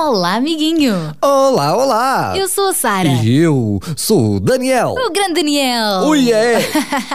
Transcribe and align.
Olá, 0.00 0.36
amiguinho! 0.36 0.94
Olá, 1.20 1.76
olá! 1.76 2.34
Eu 2.36 2.46
sou 2.46 2.68
a 2.68 2.72
Sara. 2.72 3.08
E 3.08 3.36
eu 3.38 3.80
sou 3.96 4.36
o 4.36 4.40
Daniel. 4.40 4.94
O 4.96 5.10
grande 5.10 5.34
Daniel! 5.34 6.06
Ui, 6.06 6.30
é! 6.32 6.60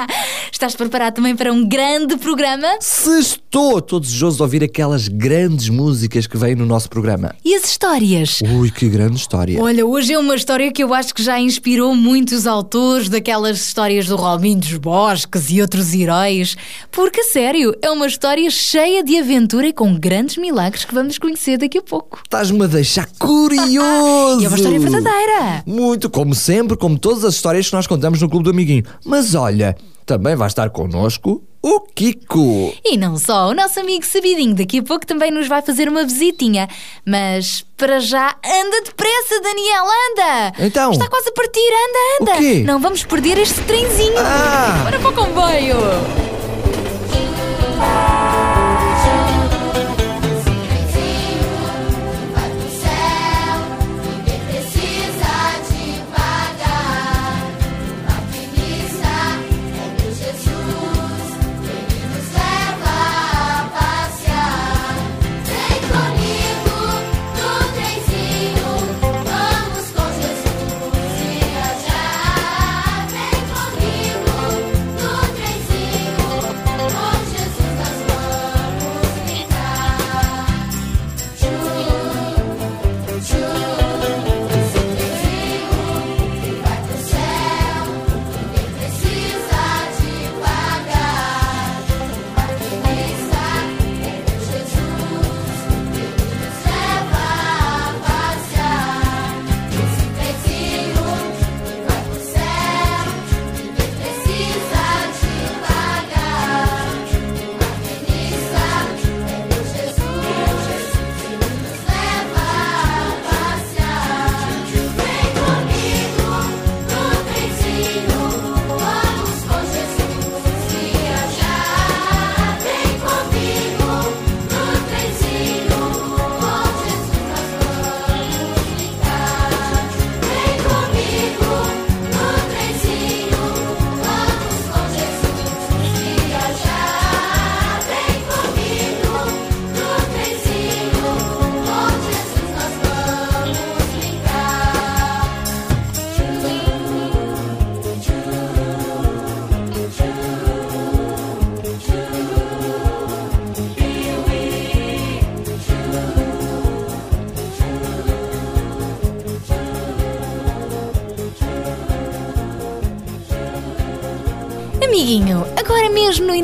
Estás 0.52 0.76
preparado 0.76 1.16
também 1.16 1.34
para 1.34 1.52
um 1.52 1.66
grande 1.66 2.18
programa? 2.18 2.68
Se 2.82 3.20
estou 3.20 3.82
todo 3.82 4.04
desejoso 4.04 4.36
de 4.36 4.44
ouvir 4.44 4.64
aquelas 4.66 5.08
grandes 5.08 5.70
músicas 5.70 6.28
que 6.28 6.38
vêm 6.38 6.56
no 6.56 6.66
nosso 6.66 6.90
programa. 6.90 7.34
E 7.44 7.56
as 7.56 7.64
histórias? 7.64 8.42
Ui, 8.42 8.70
que 8.70 8.90
grande 8.90 9.16
história. 9.16 9.62
Olha, 9.62 9.86
hoje 9.86 10.14
é 10.14 10.20
uma 10.20 10.36
história 10.36 10.70
que 10.70 10.84
eu 10.84 10.94
acho 10.94 11.16
que 11.16 11.24
já 11.24 11.40
inspirou 11.40 11.96
muitos 11.96 12.46
autores 12.46 13.08
daquelas 13.08 13.62
histórias 13.66 14.08
do 14.08 14.18
Robin 14.18 14.60
dos 14.60 14.78
Bosques 14.78 15.50
e 15.50 15.62
outros 15.62 15.94
heróis. 15.94 16.58
Porque, 16.92 17.24
sério, 17.24 17.74
é 17.82 17.90
uma 17.90 18.08
história 18.08 18.50
cheia 18.50 19.02
de 19.02 19.18
aventura 19.18 19.68
e 19.68 19.74
com 19.74 19.98
grandes 19.98 20.36
milagres 20.36 20.84
que 20.84 20.94
vamos 20.94 21.18
conhecer 21.18 21.58
daqui 21.58 21.78
a 21.78 21.82
pouco. 21.82 22.20
Estás-me 22.26 22.73
deixar 22.74 23.08
curioso. 23.18 24.42
E 24.42 24.46
é 24.46 24.48
uma 24.48 24.58
história 24.58 24.80
verdadeira. 24.80 25.64
Muito, 25.66 26.10
como 26.10 26.36
sempre, 26.36 26.76
como 26.78 26.98
todas 26.98 27.24
as 27.24 27.36
histórias 27.36 27.68
que 27.70 27.76
nós 27.76 27.88
contamos 27.88 28.22
no 28.22 28.30
Clube 28.30 28.44
do 28.46 28.50
Amiguinho. 28.50 28.84
Mas 29.06 29.36
olha, 29.36 29.76
também 30.06 30.36
vai 30.36 30.48
estar 30.48 30.70
connosco 30.70 31.44
o 31.62 31.80
Kiko. 31.80 32.74
E 32.84 32.98
não 32.98 33.18
só, 33.18 33.48
o 33.48 33.54
nosso 33.54 33.80
amigo 33.80 34.06
Sabidinho 34.06 34.54
daqui 34.54 34.80
a 34.80 34.84
pouco 34.84 35.06
também 35.06 35.32
nos 35.32 35.48
vai 35.48 35.62
fazer 35.62 35.88
uma 35.88 36.04
visitinha. 36.04 36.68
Mas 37.06 37.66
para 37.78 38.02
já, 38.02 38.36
anda 38.46 38.82
depressa, 38.84 39.42
Daniel, 39.42 39.86
anda! 40.12 40.54
Então? 40.60 40.92
Está 40.92 41.08
quase 41.08 41.30
a 41.30 41.32
partir, 41.32 41.60
anda, 41.60 42.32
anda! 42.32 42.34
O 42.34 42.38
quê? 42.40 42.64
Não 42.66 42.80
vamos 42.80 43.04
perder 43.04 43.38
este 43.38 43.62
trenzinho! 43.62 44.18
Ah! 44.18 44.82
Bora 44.84 45.00
para 45.00 45.10
o 45.10 45.14
comboio! 45.14 46.33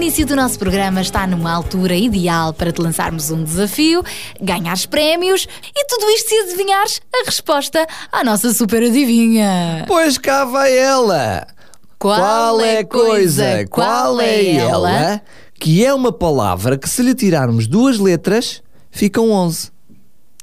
Início 0.10 0.26
do 0.26 0.36
nosso 0.36 0.58
programa 0.58 1.02
está 1.02 1.28
numa 1.28 1.52
altura 1.52 1.96
ideal 1.96 2.52
para 2.52 2.72
te 2.72 2.82
lançarmos 2.82 3.30
um 3.30 3.44
desafio, 3.44 4.04
ganhares 4.42 4.88
prémios 4.88 5.48
e 5.64 5.86
tudo 5.86 6.10
isto 6.10 6.30
se 6.30 6.36
adivinhares 6.36 7.00
a 7.14 7.26
resposta 7.28 7.86
à 8.12 8.24
nossa 8.24 8.52
super 8.52 8.82
adivinha. 8.82 9.86
Pois 9.88 10.18
cá 10.18 10.46
vai 10.46 10.76
ela. 10.76 11.46
Qual 12.00 12.60
é 12.60 12.80
a 12.80 12.86
coisa? 12.86 13.68
Qual 13.70 14.20
é 14.20 14.56
ela? 14.56 15.22
Que 15.60 15.86
é 15.86 15.94
uma 15.94 16.12
palavra 16.12 16.76
que 16.76 16.90
se 16.90 17.04
lhe 17.04 17.14
tirarmos 17.14 17.68
duas 17.68 18.00
letras, 18.00 18.64
ficam 18.90 19.30
11. 19.30 19.70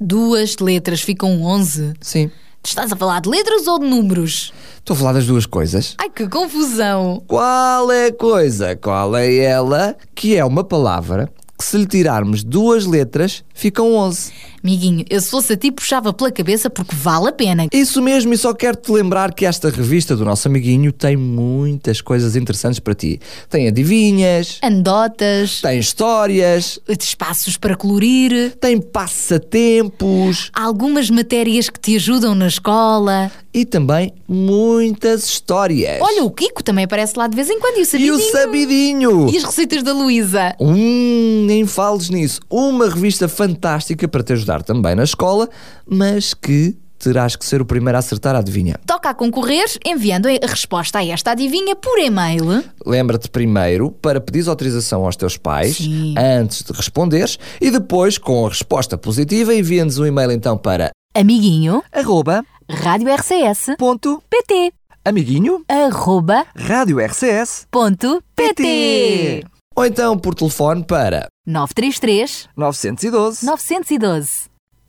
Duas 0.00 0.58
letras 0.60 1.00
ficam 1.00 1.42
11. 1.42 1.94
Sim. 2.00 2.30
Estás 2.66 2.90
a 2.90 2.96
falar 2.96 3.20
de 3.20 3.28
letras 3.28 3.68
ou 3.68 3.78
de 3.78 3.86
números? 3.86 4.52
Estou 4.78 4.94
a 4.94 4.98
falar 4.98 5.12
das 5.12 5.24
duas 5.24 5.46
coisas. 5.46 5.94
Ai, 5.98 6.10
que 6.10 6.28
confusão! 6.28 7.22
Qual 7.28 7.92
é 7.92 8.06
a 8.08 8.12
coisa? 8.12 8.74
Qual 8.74 9.16
é 9.16 9.36
ela? 9.36 9.96
Que 10.16 10.36
é 10.36 10.44
uma 10.44 10.64
palavra 10.64 11.30
que 11.56 11.64
se 11.64 11.76
lhe 11.78 11.86
tirarmos 11.86 12.44
duas 12.44 12.86
letras, 12.86 13.44
ficam 13.54 13.94
11. 13.94 14.32
Amiguinho, 14.62 15.04
eu 15.08 15.20
se 15.20 15.30
fosse 15.30 15.52
a 15.52 15.56
ti 15.56 15.70
puxava 15.70 16.12
pela 16.12 16.30
cabeça 16.30 16.68
porque 16.68 16.94
vale 16.94 17.28
a 17.28 17.32
pena. 17.32 17.66
Isso 17.72 18.02
mesmo, 18.02 18.34
e 18.34 18.36
só 18.36 18.52
quero 18.52 18.76
te 18.76 18.90
lembrar 18.90 19.32
que 19.32 19.46
esta 19.46 19.70
revista 19.70 20.16
do 20.16 20.24
nosso 20.24 20.48
amiguinho 20.48 20.92
tem 20.92 21.16
muitas 21.16 22.00
coisas 22.00 22.34
interessantes 22.34 22.80
para 22.80 22.94
ti. 22.94 23.20
Tem 23.48 23.68
adivinhas, 23.68 24.58
Andotas, 24.62 25.60
tem 25.60 25.78
histórias, 25.78 26.80
espaços 26.88 27.56
para 27.56 27.76
colorir, 27.76 28.56
tem 28.60 28.80
passatempos 28.80 30.50
algumas 30.52 31.10
matérias 31.10 31.70
que 31.70 31.78
te 31.78 31.96
ajudam 31.96 32.34
na 32.34 32.48
escola. 32.48 33.30
E 33.56 33.64
também 33.64 34.12
muitas 34.28 35.24
histórias. 35.24 35.98
Olha, 36.02 36.22
o 36.22 36.30
Kiko 36.30 36.62
também 36.62 36.84
aparece 36.84 37.14
lá 37.16 37.26
de 37.26 37.34
vez 37.34 37.48
em 37.48 37.58
quando 37.58 37.78
e 37.78 37.80
o 37.80 37.82
e 37.82 37.86
sabidinho. 37.86 38.14
o 38.14 38.20
sabidinho! 38.20 39.30
E 39.30 39.36
as 39.38 39.44
receitas 39.44 39.82
da 39.82 39.94
Luísa. 39.94 40.54
Hum, 40.60 41.46
nem 41.46 41.66
fales 41.66 42.10
nisso. 42.10 42.38
Uma 42.50 42.86
revista 42.90 43.26
fantástica 43.28 44.06
para 44.06 44.22
te 44.22 44.34
ajudar 44.34 44.62
também 44.62 44.94
na 44.94 45.04
escola, 45.04 45.48
mas 45.88 46.34
que 46.34 46.76
terás 46.98 47.34
que 47.34 47.46
ser 47.46 47.62
o 47.62 47.64
primeiro 47.64 47.96
a 47.96 48.00
acertar 48.00 48.34
a 48.34 48.40
adivinha. 48.40 48.78
Toca 48.86 49.08
a 49.08 49.14
concorrer 49.14 49.64
enviando 49.86 50.26
a 50.26 50.46
resposta 50.46 50.98
a 50.98 51.06
esta 51.06 51.30
adivinha 51.30 51.74
por 51.74 51.98
e-mail. 51.98 52.62
Lembra-te 52.84 53.30
primeiro 53.30 53.90
para 53.90 54.20
pedir 54.20 54.46
autorização 54.50 55.06
aos 55.06 55.16
teus 55.16 55.38
pais 55.38 55.78
Sim. 55.78 56.14
antes 56.18 56.62
de 56.62 56.72
responderes 56.74 57.38
e 57.58 57.70
depois, 57.70 58.18
com 58.18 58.44
a 58.44 58.50
resposta 58.50 58.98
positiva, 58.98 59.54
envia-nos 59.54 59.98
um 59.98 60.04
e-mail 60.04 60.30
então 60.30 60.58
para 60.58 60.90
Amiguinho, 61.14 61.82
arroba 61.92 62.44
radiorcs.pt. 62.68 64.72
Amiguinho. 65.04 65.64
arroba 65.68 66.44
Rádio 66.56 66.98
RCS. 66.98 67.66
ponto 67.70 68.20
pt 68.34 69.44
Ou 69.76 69.86
então 69.86 70.18
por 70.18 70.34
telefone 70.34 70.82
para 70.84 71.28
933 71.46 72.48
912 72.56 73.46
912 73.46 74.30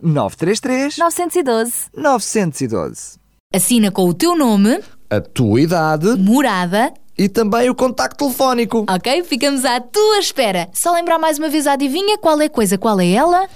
933 0.01 0.97
912 0.97 1.73
912. 1.95 3.17
Assina 3.53 3.91
com 3.91 4.09
o 4.09 4.13
teu 4.13 4.35
nome, 4.35 4.79
A 5.09 5.21
tua 5.21 5.61
idade 5.61 6.15
morada, 6.17 6.91
e 7.17 7.29
também 7.29 7.69
o 7.69 7.75
contacto 7.75 8.17
telefónico. 8.25 8.85
ok? 8.89 9.23
Ficamos 9.23 9.63
à 9.65 9.79
tua 9.79 10.17
espera. 10.19 10.67
Só 10.73 10.91
lembrar 10.93 11.17
mais 11.19 11.37
uma 11.39 11.49
vez 11.49 11.65
a 11.67 11.73
adivinha 11.73 12.17
qual 12.17 12.39
é 12.41 12.45
a 12.45 12.49
coisa, 12.49 12.77
qual 12.77 12.99
é 12.99 13.09
ela? 13.11 13.47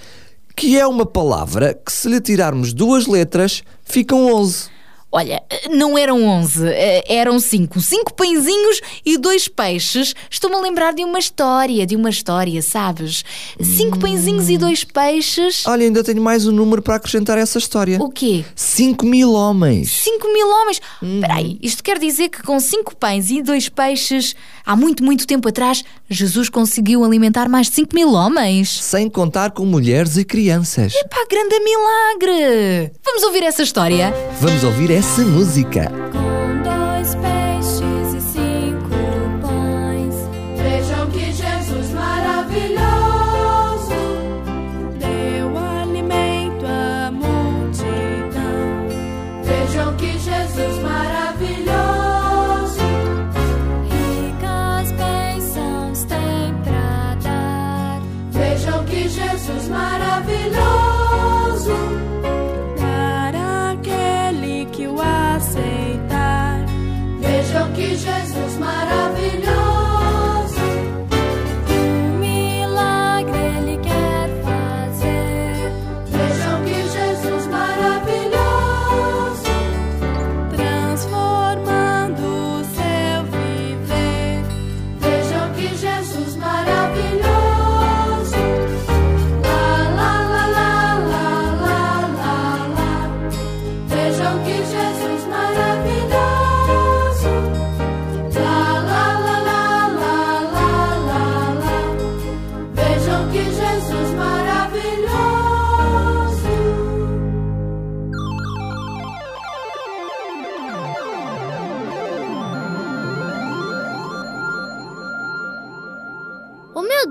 Que 0.55 0.77
é 0.77 0.85
uma 0.85 1.05
palavra 1.05 1.73
que 1.73 1.91
se 1.91 2.07
lhe 2.07 2.19
tirarmos 2.21 2.73
duas 2.73 3.07
letras, 3.07 3.63
ficam 3.83 4.33
11. 4.33 4.69
Olha, 5.13 5.43
não 5.69 5.97
eram 5.97 6.23
11, 6.23 6.69
eh, 6.69 7.03
eram 7.05 7.37
5. 7.37 7.81
5 7.81 8.13
pãezinhos 8.13 8.79
e 9.05 9.17
dois 9.17 9.45
peixes. 9.45 10.15
Estou-me 10.29 10.55
a 10.55 10.59
lembrar 10.61 10.93
de 10.93 11.03
uma 11.03 11.19
história, 11.19 11.85
de 11.85 11.97
uma 11.97 12.09
história, 12.09 12.61
sabes? 12.61 13.25
5 13.59 13.99
pãezinhos 13.99 14.49
e 14.49 14.57
dois 14.57 14.85
peixes. 14.85 15.67
Olha, 15.67 15.83
ainda 15.83 16.01
tenho 16.01 16.21
mais 16.21 16.47
um 16.47 16.53
número 16.53 16.81
para 16.81 16.95
acrescentar 16.95 17.37
a 17.37 17.41
essa 17.41 17.57
história. 17.57 18.01
O 18.01 18.09
quê? 18.09 18.45
5 18.55 19.05
mil 19.05 19.33
homens. 19.33 19.91
5 20.01 20.31
mil 20.31 20.47
homens. 20.47 20.81
Espera 21.01 21.35
aí, 21.35 21.59
isto 21.61 21.83
quer 21.83 21.99
dizer 21.99 22.29
que 22.29 22.41
com 22.41 22.57
cinco 22.61 22.95
pães 22.95 23.29
e 23.29 23.41
dois 23.41 23.67
peixes, 23.67 24.33
há 24.65 24.77
muito, 24.77 25.03
muito 25.03 25.27
tempo 25.27 25.49
atrás, 25.49 25.83
Jesus 26.11 26.49
conseguiu 26.49 27.05
alimentar 27.05 27.47
mais 27.47 27.67
de 27.67 27.75
5 27.75 27.95
mil 27.95 28.11
homens. 28.11 28.83
Sem 28.83 29.09
contar 29.09 29.51
com 29.51 29.65
mulheres 29.65 30.17
e 30.17 30.25
crianças. 30.25 30.93
Pá, 31.09 31.25
grande 31.29 31.57
milagre! 31.61 32.91
Vamos 33.03 33.23
ouvir 33.23 33.43
essa 33.43 33.63
história? 33.63 34.13
Vamos 34.41 34.63
ouvir 34.65 34.91
essa 34.91 35.21
música. 35.21 35.89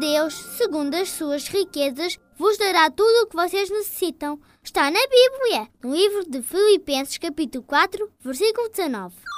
Deus, 0.01 0.33
segundo 0.33 0.95
as 0.95 1.11
suas 1.11 1.47
riquezas, 1.47 2.19
vos 2.39 2.57
dará 2.57 2.91
tudo 2.91 3.23
o 3.23 3.27
que 3.27 3.37
vocês 3.37 3.69
necessitam. 3.69 4.41
Está 4.65 4.91
na 4.91 4.99
Bíblia, 4.99 5.69
no 5.85 5.95
livro 5.95 6.25
de 6.25 6.41
Filipenses, 6.41 7.19
capítulo 7.19 7.63
4, 7.65 8.11
versículo 8.25 8.71
19. 8.71 9.30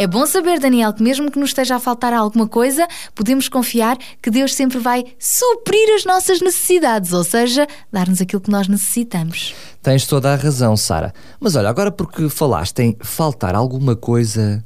É 0.00 0.06
bom 0.06 0.24
saber, 0.24 0.58
Daniel, 0.58 0.94
que 0.94 1.02
mesmo 1.02 1.30
que 1.30 1.38
nos 1.38 1.50
esteja 1.50 1.76
a 1.76 1.78
faltar 1.78 2.14
alguma 2.14 2.48
coisa, 2.48 2.88
podemos 3.14 3.50
confiar 3.50 3.98
que 4.22 4.30
Deus 4.30 4.54
sempre 4.54 4.78
vai 4.78 5.04
suprir 5.18 5.94
as 5.94 6.06
nossas 6.06 6.40
necessidades, 6.40 7.12
ou 7.12 7.22
seja, 7.22 7.66
dar-nos 7.92 8.18
aquilo 8.18 8.40
que 8.40 8.50
nós 8.50 8.66
necessitamos. 8.66 9.54
Tens 9.82 10.06
toda 10.06 10.32
a 10.32 10.36
razão, 10.36 10.74
Sara. 10.74 11.12
Mas 11.38 11.54
olha, 11.54 11.68
agora 11.68 11.92
porque 11.92 12.30
falaste 12.30 12.78
em 12.78 12.96
faltar 13.02 13.54
alguma 13.54 13.94
coisa, 13.94 14.64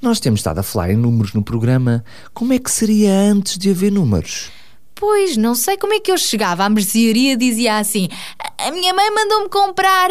nós 0.00 0.20
temos 0.20 0.38
estado 0.38 0.60
a 0.60 0.62
falar 0.62 0.92
em 0.92 0.96
números 0.96 1.32
no 1.32 1.42
programa. 1.42 2.04
Como 2.32 2.52
é 2.52 2.58
que 2.60 2.70
seria 2.70 3.12
antes 3.12 3.58
de 3.58 3.70
haver 3.70 3.90
números? 3.90 4.52
Pois, 4.98 5.36
não 5.36 5.54
sei 5.54 5.76
como 5.76 5.92
é 5.92 6.00
que 6.00 6.10
eu 6.10 6.16
chegava 6.16 6.64
à 6.64 6.70
mercearia 6.70 7.34
e 7.34 7.36
dizia 7.36 7.76
assim: 7.76 8.08
a 8.58 8.70
minha 8.70 8.94
mãe 8.94 9.10
mandou-me 9.10 9.48
comprar 9.50 10.08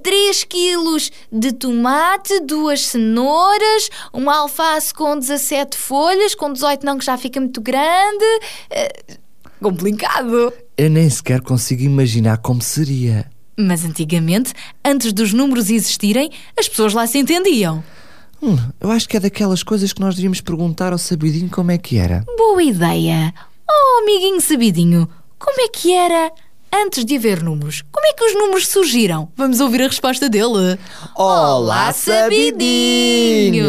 3 0.00 0.44
quilos 0.44 1.10
de 1.30 1.52
tomate, 1.52 2.38
duas 2.40 2.82
cenouras, 2.82 3.90
uma 4.12 4.36
alface 4.38 4.94
com 4.94 5.18
17 5.18 5.76
folhas, 5.76 6.36
com 6.36 6.52
18 6.52 6.86
não, 6.86 6.98
que 6.98 7.04
já 7.04 7.18
fica 7.18 7.40
muito 7.40 7.60
grande. 7.60 8.24
Eh, 8.70 9.18
complicado. 9.60 10.52
Eu 10.76 10.88
nem 10.88 11.10
sequer 11.10 11.40
consigo 11.40 11.82
imaginar 11.82 12.38
como 12.38 12.62
seria. 12.62 13.28
Mas 13.58 13.84
antigamente, 13.84 14.52
antes 14.84 15.12
dos 15.12 15.32
números 15.32 15.68
existirem, 15.68 16.30
as 16.56 16.68
pessoas 16.68 16.94
lá 16.94 17.08
se 17.08 17.18
entendiam. 17.18 17.82
Hum, 18.40 18.56
eu 18.80 18.92
acho 18.92 19.08
que 19.08 19.16
é 19.16 19.20
daquelas 19.20 19.64
coisas 19.64 19.92
que 19.92 20.00
nós 20.00 20.14
devíamos 20.14 20.40
perguntar 20.40 20.92
ao 20.92 20.98
sabidinho 20.98 21.50
como 21.50 21.72
é 21.72 21.78
que 21.78 21.96
era. 21.98 22.24
Boa 22.36 22.62
ideia! 22.62 23.34
Oh, 23.68 24.00
amiguinho 24.02 24.40
sabidinho, 24.40 25.08
como 25.38 25.60
é 25.60 25.68
que 25.68 25.92
era 25.92 26.32
antes 26.72 27.04
de 27.04 27.16
haver 27.16 27.42
números? 27.42 27.82
Como 27.90 28.06
é 28.06 28.12
que 28.12 28.24
os 28.24 28.34
números 28.34 28.68
surgiram? 28.68 29.30
Vamos 29.36 29.60
ouvir 29.60 29.82
a 29.82 29.88
resposta 29.88 30.28
dele. 30.28 30.78
Olá, 31.14 31.92
sabidinho! 31.92 33.64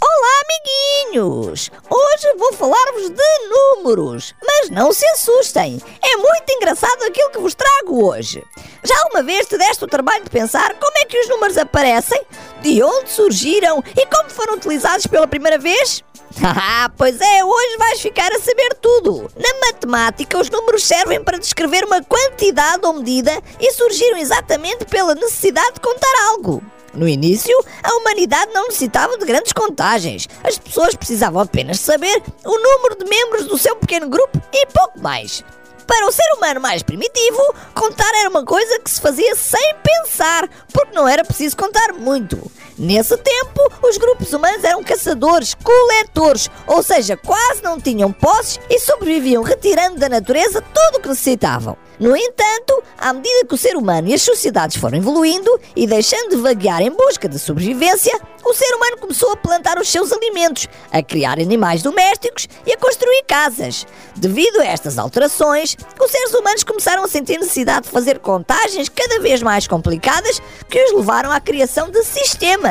Olá, 0.00 0.39
amiguinhos! 0.50 1.70
Hoje 1.88 2.34
vou 2.36 2.52
falar-vos 2.52 3.10
de 3.10 3.48
números, 3.48 4.34
mas 4.42 4.70
não 4.70 4.92
se 4.92 5.06
assustem. 5.08 5.80
É 6.02 6.16
muito 6.16 6.50
engraçado 6.50 7.02
aquilo 7.04 7.30
que 7.30 7.38
vos 7.38 7.54
trago 7.54 8.06
hoje. 8.06 8.42
Já 8.82 8.94
uma 9.12 9.22
vez 9.22 9.46
te 9.46 9.56
deste 9.56 9.84
o 9.84 9.88
trabalho 9.88 10.24
de 10.24 10.30
pensar 10.30 10.74
como 10.74 10.98
é 10.98 11.04
que 11.04 11.18
os 11.18 11.28
números 11.28 11.56
aparecem, 11.56 12.20
de 12.62 12.82
onde 12.82 13.10
surgiram 13.10 13.82
e 13.96 14.06
como 14.06 14.30
foram 14.30 14.54
utilizados 14.54 15.06
pela 15.06 15.26
primeira 15.26 15.58
vez? 15.58 16.02
Ah, 16.42 16.90
pois 16.96 17.20
é, 17.20 17.44
hoje 17.44 17.76
vais 17.76 18.00
ficar 18.00 18.32
a 18.32 18.38
saber 18.38 18.74
tudo. 18.80 19.30
Na 19.36 19.66
matemática, 19.66 20.38
os 20.38 20.48
números 20.48 20.84
servem 20.84 21.22
para 21.22 21.38
descrever 21.38 21.84
uma 21.84 22.02
quantidade 22.02 22.86
ou 22.86 22.94
medida 22.94 23.32
e 23.58 23.72
surgiram 23.72 24.16
exatamente 24.16 24.84
pela 24.86 25.14
necessidade 25.14 25.74
de 25.74 25.80
contar 25.80 26.28
algo. 26.28 26.62
No 26.92 27.08
início, 27.08 27.56
a 27.82 27.94
humanidade 27.96 28.52
não 28.52 28.66
necessitava 28.66 29.16
de 29.16 29.24
grandes 29.24 29.52
contagens. 29.52 30.28
As 30.42 30.58
pessoas 30.58 30.94
precisavam 30.94 31.40
apenas 31.40 31.80
saber 31.80 32.22
o 32.44 32.58
número 32.58 32.96
de 32.98 33.04
membros 33.04 33.46
do 33.46 33.56
seu 33.56 33.76
pequeno 33.76 34.08
grupo 34.08 34.40
e 34.52 34.66
pouco 34.66 35.00
mais. 35.00 35.44
Para 35.86 36.06
o 36.06 36.12
ser 36.12 36.32
humano 36.36 36.60
mais 36.60 36.82
primitivo, 36.82 37.54
contar 37.74 38.10
era 38.20 38.30
uma 38.30 38.44
coisa 38.44 38.78
que 38.78 38.90
se 38.90 39.00
fazia 39.00 39.34
sem 39.34 39.74
pensar, 39.82 40.48
porque 40.72 40.94
não 40.94 41.08
era 41.08 41.24
preciso 41.24 41.56
contar 41.56 41.92
muito. 41.94 42.50
Nesse 42.80 43.14
tempo, 43.18 43.60
os 43.86 43.98
grupos 43.98 44.32
humanos 44.32 44.64
eram 44.64 44.82
caçadores, 44.82 45.52
coletores, 45.52 46.48
ou 46.66 46.82
seja, 46.82 47.14
quase 47.14 47.62
não 47.62 47.78
tinham 47.78 48.10
posses 48.10 48.58
e 48.70 48.78
sobreviviam 48.78 49.42
retirando 49.42 49.98
da 49.98 50.08
natureza 50.08 50.62
tudo 50.62 50.96
o 50.96 51.00
que 51.02 51.08
necessitavam. 51.08 51.76
No 51.98 52.16
entanto, 52.16 52.82
à 52.96 53.12
medida 53.12 53.44
que 53.46 53.54
o 53.54 53.58
ser 53.58 53.76
humano 53.76 54.08
e 54.08 54.14
as 54.14 54.22
sociedades 54.22 54.78
foram 54.78 54.96
evoluindo 54.96 55.60
e 55.76 55.86
deixando 55.86 56.30
de 56.30 56.36
vaguear 56.36 56.80
em 56.80 56.90
busca 56.90 57.28
de 57.28 57.38
sobrevivência, 57.38 58.18
o 58.42 58.54
ser 58.54 58.74
humano 58.74 58.96
começou 58.96 59.30
a 59.32 59.36
plantar 59.36 59.78
os 59.78 59.86
seus 59.86 60.10
alimentos, 60.10 60.66
a 60.90 61.02
criar 61.02 61.38
animais 61.38 61.82
domésticos 61.82 62.48
e 62.66 62.72
a 62.72 62.78
construir 62.78 63.24
casas. 63.24 63.86
Devido 64.16 64.58
a 64.62 64.64
estas 64.64 64.96
alterações, 64.96 65.76
os 66.02 66.10
seres 66.10 66.32
humanos 66.32 66.64
começaram 66.64 67.04
a 67.04 67.08
sentir 67.08 67.38
necessidade 67.38 67.82
de 67.82 67.92
fazer 67.92 68.18
contagens 68.20 68.88
cada 68.88 69.20
vez 69.20 69.42
mais 69.42 69.68
complicadas 69.68 70.40
que 70.70 70.82
os 70.82 70.92
levaram 70.94 71.30
à 71.30 71.38
criação 71.38 71.90
de 71.90 72.02
sistemas. 72.02 72.69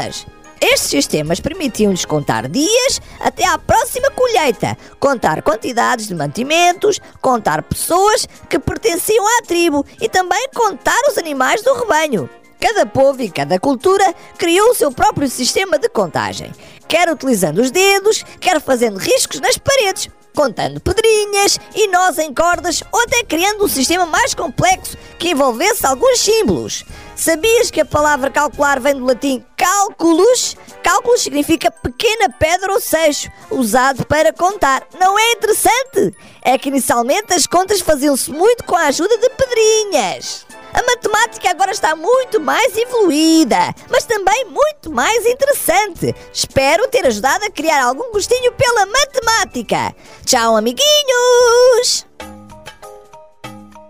Estes 0.62 0.89
sistemas 0.89 1.39
permitiam-lhes 1.39 2.03
contar 2.03 2.50
dias 2.50 3.01
até 3.22 3.46
à 3.46 3.58
próxima 3.58 4.12
colheita, 4.12 4.77
contar 5.00 5.41
quantidades 5.41 6.08
de 6.08 6.15
mantimentos, 6.15 7.00
contar 7.22 7.63
pessoas 7.63 8.27
que 8.50 8.60
pertenciam 8.60 9.25
à 9.25 9.41
tribo 9.44 9.86
e 10.01 10.10
também 10.10 10.50
contar 10.53 11.00
os 11.08 11.18
animais 11.18 11.62
do 11.63 11.74
rebanho. 11.74 12.29
Cada 12.60 12.86
povo 12.86 13.22
e 13.22 13.32
cada 13.32 13.58
cultura 13.58 14.13
criou 14.38 14.72
o 14.72 14.75
seu 14.75 14.91
próprio 14.91 15.29
sistema 15.29 15.79
de 15.79 15.88
contagem, 15.88 16.51
quer 16.89 17.10
utilizando 17.10 17.60
os 17.60 17.72
dedos, 17.72 18.25
quer 18.41 18.60
fazendo 18.60 18.98
riscos 18.98 19.39
nas 19.39 19.58
paredes, 19.58 20.10
contando 20.36 20.80
pedrinhas 20.80 21.60
e 21.76 21.88
nós 21.88 22.18
em 22.18 22.34
cordas 22.34 22.84
ou 22.92 23.02
até 23.02 23.24
criando 23.24 23.66
um 23.66 23.68
sistema 23.68 24.06
mais 24.06 24.34
complexo 24.34 24.98
que 25.18 25.32
envolvesse 25.32 25.86
alguns 25.86 26.20
símbolos. 26.20 26.86
Sabias 27.16 27.70
que 27.70 27.82
a 27.82 27.86
palavra 27.86 28.30
calcular 28.32 28.80
vem 28.80 28.96
do 28.96 29.06
latim 29.06 29.44
cálculos? 29.58 30.56
Cálculos 30.82 31.22
significa 31.22 31.70
pequena 31.70 32.30
pedra 32.30 32.72
ou 32.72 32.80
seixo, 32.80 33.30
usado 33.52 34.06
para 34.06 34.32
contar. 34.32 34.88
Não 34.98 35.20
é 35.20 35.34
interessante? 35.34 36.16
É 36.42 36.58
que 36.58 36.70
inicialmente 36.70 37.34
as 37.34 37.46
contas 37.46 37.82
faziam-se 37.82 38.32
muito 38.32 38.64
com 38.64 38.76
a 38.76 38.88
ajuda 38.88 39.18
de 39.18 39.30
pedrinhas. 39.32 40.46
A 40.74 40.84
matemática 40.84 41.50
agora 41.50 41.72
está 41.72 41.96
muito 41.96 42.40
mais 42.40 42.76
evoluída, 42.78 43.74
mas 43.90 44.06
também 44.06 44.46
muito 44.46 44.92
mais 44.92 45.26
interessante. 45.26 46.16
Espero 46.32 46.88
ter 46.88 47.06
ajudado 47.06 47.46
a 47.46 47.50
criar 47.52 47.84
algum 47.84 48.12
gostinho 48.12 48.52
pela 48.54 48.86
matemática. 48.86 49.96
Tchau, 50.26 50.56
amiguinhos! 50.56 52.06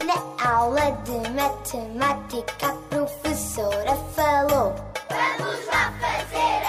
Na 0.06 0.50
aula 0.52 0.92
de 1.04 1.30
matemática, 1.32 2.68
a 2.68 2.74
professora 2.90 3.96
falou. 4.16 4.74
Vamos 5.10 5.66
lá 5.68 5.94
fazer 6.00 6.62
a 6.66 6.69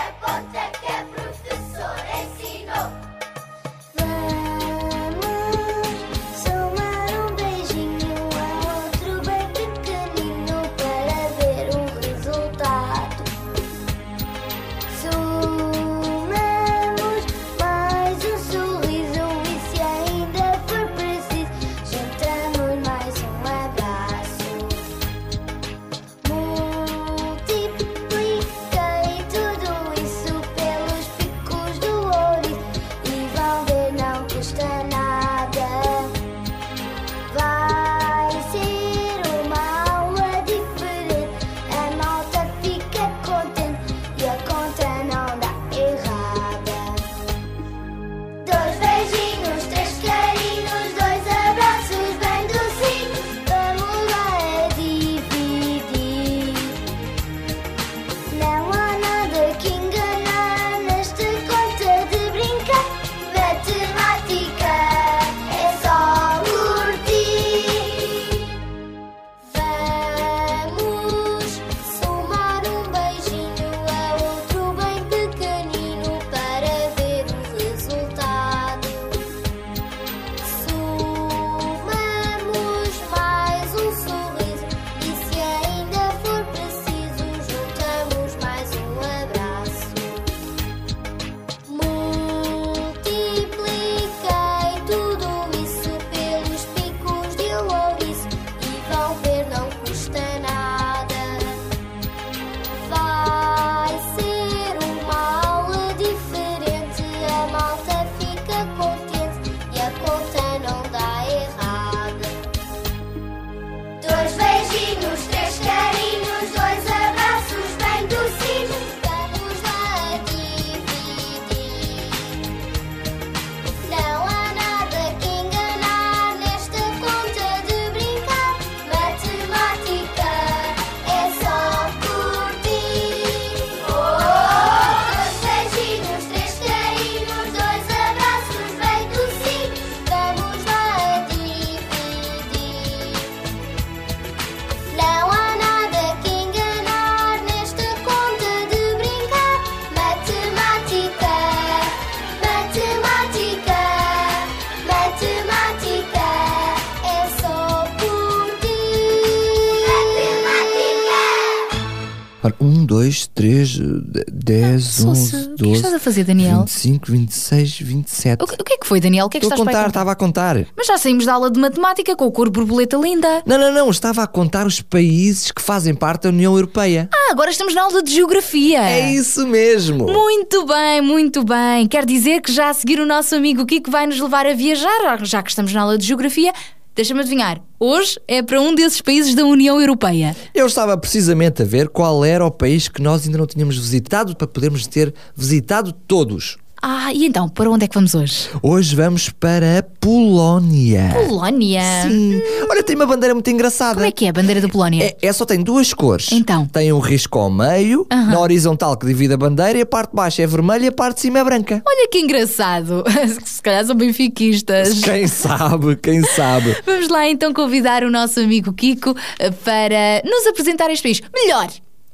fazer, 166.11 166.25
Daniel? 166.25 166.61
25, 166.61 167.13
26, 167.13 167.79
27. 167.81 168.43
O, 168.43 168.47
que- 168.47 168.55
o 168.61 168.65
que 168.65 168.73
é 168.75 168.79
que 168.79 168.87
foi, 168.87 169.01
Daniel? 169.01 169.27
O 169.27 169.29
que 169.29 169.37
é 169.39 169.41
que 169.41 169.47
Estou 169.47 169.57
a 169.57 169.63
estás 169.63 169.69
aí 169.69 169.75
contar? 169.83 169.89
estava 169.89 170.13
a 170.13 170.15
contar. 170.15 170.67
Mas 170.77 170.87
já 170.87 170.99
saímos 170.99 171.25
da 171.25 171.35
aula 171.35 171.51
de 171.51 171.59
matemática 171.61 172.15
com 172.17 172.27
o 172.27 172.33
cor 172.33 172.51
borboleta 172.51 172.97
linda. 172.97 173.43
Não, 173.47 173.57
não, 173.59 173.73
não, 173.73 173.91
estava 173.91 174.23
a 174.23 174.27
contar 174.27 174.67
os 174.67 174.81
países 174.81 175.51
que 175.51 175.63
fazem 175.63 175.95
parte 175.95 176.25
da 176.25 176.29
União 176.31 176.55
Europeia. 176.55 177.09
Ah, 177.15 177.33
agora 177.33 177.51
estamos 177.51 177.75
na 177.75 177.83
aula 177.83 178.03
de 178.03 178.13
geografia. 178.15 178.81
É 178.83 179.13
isso 179.13 179.47
mesmo. 179.47 180.07
Muito 180.07 180.65
bem, 180.67 181.01
muito 181.01 181.45
bem. 181.45 181.87
Quer 181.87 182.05
dizer 182.05 182.41
que 182.41 182.53
já 182.53 182.69
a 182.71 182.75
seguir 182.75 183.01
o 183.01 183.07
nosso 183.07 183.35
amigo 183.35 183.65
Kiko 183.67 183.91
vai 183.91 184.07
nos 184.07 184.21
levar 184.21 184.47
a 184.47 184.55
viajar, 184.55 185.19
já 185.25 185.43
que 185.43 185.51
estamos 185.51 185.73
na 185.73 185.83
aula 185.83 185.97
de 185.99 186.07
geografia. 186.07 186.53
Deixa-me 186.95 187.21
adivinhar, 187.21 187.63
hoje 187.79 188.21
é 188.27 188.43
para 188.43 188.61
um 188.61 188.75
desses 188.75 189.01
países 189.01 189.35
da 189.35 189.45
União 189.45 189.81
Europeia. 189.81 190.37
Eu 190.53 190.67
estava 190.67 190.99
precisamente 190.99 191.63
a 191.63 191.65
ver 191.65 191.89
qual 191.89 192.25
era 192.25 192.45
o 192.45 192.51
país 192.51 192.89
que 192.89 193.01
nós 193.01 193.25
ainda 193.25 193.39
não 193.39 193.47
tínhamos 193.47 193.79
visitado 193.79 194.35
para 194.35 194.49
podermos 194.49 194.87
ter 194.89 195.15
visitado 195.37 195.93
todos. 195.93 196.59
Ah, 196.83 197.13
e 197.13 197.27
então, 197.27 197.47
para 197.47 197.71
onde 197.71 197.85
é 197.85 197.89
que 197.89 197.95
vamos 197.95 198.15
hoje? 198.15 198.49
Hoje 198.63 198.97
vamos 198.97 199.29
para 199.29 199.81
a 199.81 199.83
Polónia. 199.83 201.11
Polónia. 201.27 201.83
Sim. 202.09 202.41
Olha, 202.71 202.83
tem 202.83 202.97
uma 202.97 203.05
bandeira 203.05 203.35
muito 203.35 203.51
engraçada. 203.51 203.95
Como 203.95 204.07
é 204.07 204.11
que 204.11 204.25
é 204.25 204.31
a 204.31 204.33
bandeira 204.33 204.63
da 204.63 204.69
Polónia? 204.69 205.05
É, 205.05 205.27
é 205.27 205.33
só 205.33 205.45
tem 205.45 205.63
duas 205.63 205.93
cores. 205.93 206.33
Então. 206.33 206.67
Tem 206.67 206.91
um 206.91 206.99
risco 206.99 207.39
ao 207.39 207.51
meio, 207.51 208.07
Aham. 208.11 208.31
na 208.31 208.41
horizontal 208.41 208.97
que 208.97 209.07
divide 209.07 209.35
a 209.35 209.37
bandeira, 209.37 209.79
e 209.79 209.83
a 209.83 209.87
parte 209.87 210.11
de 210.11 210.17
baixo 210.17 210.41
é 210.41 210.47
vermelha 210.47 210.85
e 210.85 210.89
a 210.89 210.93
parte 210.93 211.17
de 211.17 211.21
cima 211.23 211.39
é 211.41 211.45
branca. 211.45 211.83
Olha 211.87 212.09
que 212.09 212.19
engraçado. 212.19 213.05
Se 213.45 213.61
calhar 213.61 213.85
são 213.85 213.95
benfiquistas. 213.95 215.01
Quem 215.01 215.27
sabe, 215.27 215.97
quem 215.97 216.23
sabe. 216.23 216.75
Vamos 216.87 217.09
lá 217.09 217.29
então 217.29 217.53
convidar 217.53 218.03
o 218.05 218.11
nosso 218.11 218.41
amigo 218.41 218.73
Kiko 218.73 219.15
eh, 219.39 219.51
para 219.51 220.23
nos 220.25 220.47
apresentar 220.47 220.91
este 220.91 221.03
país. 221.03 221.21
Melhor, 221.35 221.69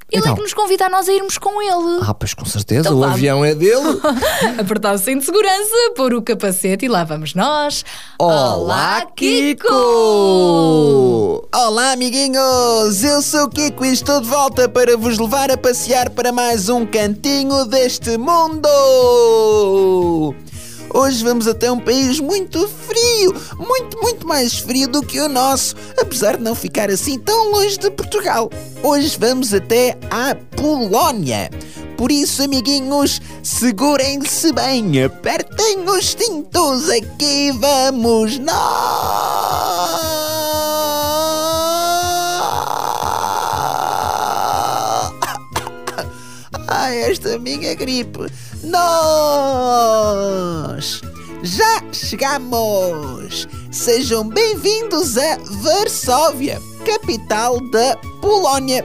Ele 0.09 0.21
Então. 0.21 0.31
é 0.31 0.35
que 0.35 0.41
nos 0.41 0.53
convida 0.53 0.85
a 0.85 0.89
nós 0.89 1.09
a 1.09 1.13
irmos 1.13 1.37
com 1.37 1.61
ele. 1.61 1.99
Ah, 2.01 2.13
pois 2.13 2.33
com 2.33 2.45
certeza, 2.45 2.87
Então 2.87 2.97
o 2.99 3.03
avião 3.03 3.43
é 3.43 3.53
dele. 3.53 3.99
Apertar 4.57 4.95
o 4.95 4.97
cinto 4.97 5.19
de 5.19 5.25
segurança, 5.25 5.75
pôr 5.97 6.13
o 6.13 6.21
capacete 6.21 6.85
e 6.85 6.87
lá 6.87 7.03
vamos 7.03 7.33
nós. 7.33 7.83
Olá, 8.17 9.05
Kiko! 9.15 9.73
Olá, 11.53 11.91
amiguinhos! 11.91 13.03
Eu 13.03 13.21
sou 13.21 13.43
o 13.45 13.49
Kiko 13.49 13.83
e 13.83 13.91
estou 13.91 14.21
de 14.21 14.27
volta 14.27 14.69
para 14.69 14.95
vos 14.95 15.17
levar 15.17 15.51
a 15.51 15.57
passear 15.57 16.09
para 16.09 16.31
mais 16.31 16.69
um 16.69 16.85
cantinho 16.85 17.65
deste 17.65 18.17
mundo! 18.17 18.69
Hoje 20.93 21.23
vamos 21.23 21.47
até 21.47 21.71
um 21.71 21.79
país 21.79 22.19
muito 22.19 22.67
frio, 22.67 23.35
muito, 23.57 23.99
muito 24.01 24.27
mais 24.27 24.57
frio 24.57 24.87
do 24.87 25.01
que 25.01 25.19
o 25.19 25.29
nosso, 25.29 25.75
apesar 25.99 26.37
de 26.37 26.43
não 26.43 26.55
ficar 26.55 26.89
assim 26.89 27.19
tão 27.19 27.51
longe 27.51 27.77
de 27.77 27.91
Portugal. 27.91 28.49
Hoje 28.81 29.17
vamos 29.19 29.53
até 29.53 29.97
à 30.09 30.35
Polónia. 30.55 31.49
Por 31.97 32.11
isso, 32.11 32.43
amiguinhos, 32.43 33.19
segurem-se 33.41 34.53
bem, 34.53 35.03
apertem 35.03 35.83
os 35.89 36.11
cintos, 36.11 36.89
aqui 36.89 37.51
vamos 37.51 38.37
nós! 38.39 40.16
Ai, 47.07 47.13
esta 47.13 47.39
minha 47.39 47.73
gripe! 47.73 48.29
Nós! 48.63 48.91
Já 51.41 51.81
chegamos! 51.93 53.47
Sejam 53.71 54.27
bem-vindos 54.27 55.17
a 55.17 55.37
Varsóvia, 55.61 56.61
capital 56.85 57.61
da 57.71 57.95
Polónia. 58.21 58.83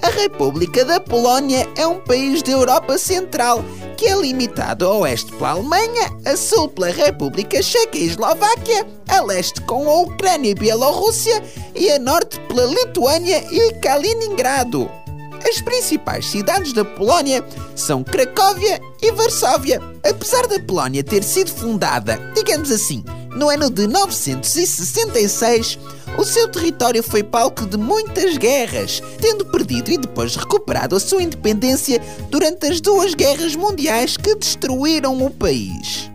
A 0.00 0.08
República 0.08 0.86
da 0.86 0.98
Polónia 1.00 1.68
é 1.76 1.86
um 1.86 2.00
país 2.00 2.42
da 2.42 2.52
Europa 2.52 2.96
Central 2.96 3.62
que 3.98 4.06
é 4.06 4.16
limitado 4.16 4.86
a 4.86 4.94
oeste 4.94 5.30
pela 5.32 5.50
Alemanha, 5.50 6.16
a 6.24 6.34
sul 6.38 6.66
pela 6.68 6.88
República 6.90 7.62
Checa 7.62 7.98
e 7.98 8.06
Eslováquia, 8.06 8.86
a 9.06 9.20
leste 9.20 9.60
com 9.62 9.86
a 9.86 10.00
Ucrânia 10.00 10.52
e 10.52 10.54
Bielorrússia 10.54 11.42
e 11.74 11.90
a 11.90 11.98
norte 11.98 12.40
pela 12.48 12.64
Lituânia 12.64 13.44
e 13.52 13.74
Kaliningrado. 13.74 14.90
As 15.46 15.60
principais 15.60 16.30
cidades 16.30 16.72
da 16.72 16.84
Polónia 16.84 17.44
são 17.74 18.04
Cracóvia 18.04 18.80
e 19.00 19.10
Varsóvia. 19.12 19.80
Apesar 20.08 20.46
da 20.46 20.60
Polónia 20.60 21.02
ter 21.02 21.22
sido 21.22 21.50
fundada, 21.50 22.18
digamos 22.34 22.70
assim, 22.70 23.02
no 23.34 23.48
ano 23.48 23.70
de 23.70 23.86
966, 23.86 25.78
o 26.18 26.24
seu 26.24 26.48
território 26.48 27.02
foi 27.02 27.22
palco 27.22 27.66
de 27.66 27.76
muitas 27.76 28.36
guerras, 28.36 29.02
tendo 29.20 29.46
perdido 29.46 29.90
e 29.90 29.98
depois 29.98 30.36
recuperado 30.36 30.96
a 30.96 31.00
sua 31.00 31.22
independência 31.22 32.00
durante 32.28 32.66
as 32.66 32.80
duas 32.80 33.14
guerras 33.14 33.54
mundiais 33.54 34.16
que 34.16 34.34
destruíram 34.34 35.24
o 35.24 35.30
país. 35.30 36.10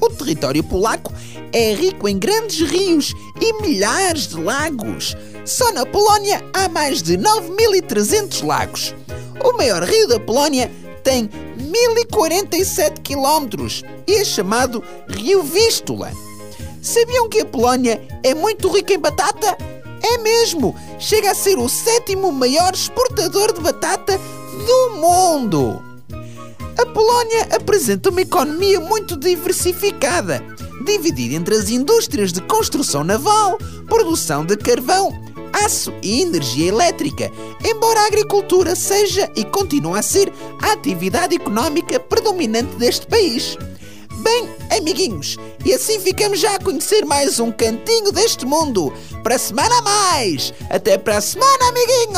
O 0.00 0.08
território 0.08 0.64
polaco 0.64 1.12
é 1.52 1.74
rico 1.74 2.08
em 2.08 2.18
grandes 2.18 2.60
rios 2.70 3.12
e 3.40 3.52
milhares 3.60 4.28
de 4.28 4.40
lagos. 4.40 5.14
Só 5.44 5.72
na 5.72 5.86
Polónia 5.86 6.44
há 6.52 6.68
mais 6.68 7.02
de 7.02 7.16
9.300 7.16 8.44
lagos. 8.44 8.94
O 9.42 9.56
maior 9.56 9.82
rio 9.82 10.06
da 10.06 10.20
Polónia 10.20 10.70
tem 11.02 11.28
1.047 11.58 13.00
quilómetros 13.00 13.82
e 14.06 14.14
é 14.14 14.24
chamado 14.24 14.82
Rio 15.08 15.42
Vístula. 15.42 16.12
Sabiam 16.82 17.28
que 17.28 17.40
a 17.40 17.44
Polónia 17.44 18.00
é 18.22 18.34
muito 18.34 18.68
rica 18.68 18.92
em 18.92 18.98
batata? 18.98 19.56
É 20.02 20.18
mesmo! 20.18 20.74
Chega 20.98 21.30
a 21.30 21.34
ser 21.34 21.58
o 21.58 21.68
sétimo 21.68 22.32
maior 22.32 22.72
exportador 22.74 23.52
de 23.52 23.60
batata 23.60 24.18
do 24.18 24.96
mundo! 24.96 25.82
A 26.78 26.86
Polónia 26.86 27.48
apresenta 27.54 28.08
uma 28.08 28.22
economia 28.22 28.80
muito 28.80 29.14
diversificada, 29.16 30.42
dividida 30.84 31.34
entre 31.34 31.54
as 31.54 31.68
indústrias 31.68 32.32
de 32.32 32.40
construção 32.42 33.04
naval, 33.04 33.58
produção 33.86 34.46
de 34.46 34.56
carvão, 34.56 35.12
aço 35.52 35.92
e 36.02 36.22
energia 36.22 36.68
elétrica, 36.68 37.30
embora 37.64 38.00
a 38.00 38.06
agricultura 38.06 38.74
seja 38.74 39.30
e 39.34 39.44
continue 39.44 39.98
a 39.98 40.02
ser 40.02 40.32
a 40.62 40.72
atividade 40.72 41.34
económica 41.34 41.98
predominante 42.00 42.74
deste 42.76 43.06
país. 43.06 43.56
Bem, 44.22 44.48
amiguinhos, 44.76 45.36
e 45.64 45.72
assim 45.72 45.98
ficamos 45.98 46.40
já 46.40 46.54
a 46.54 46.58
conhecer 46.58 47.06
mais 47.06 47.40
um 47.40 47.50
cantinho 47.50 48.12
deste 48.12 48.44
mundo. 48.44 48.92
Para 49.22 49.36
a 49.36 49.38
semana 49.38 49.78
a 49.78 49.82
mais! 49.82 50.52
Até 50.68 50.98
para 50.98 51.16
a 51.16 51.20
semana, 51.20 51.68
amiguinhos! 51.68 52.10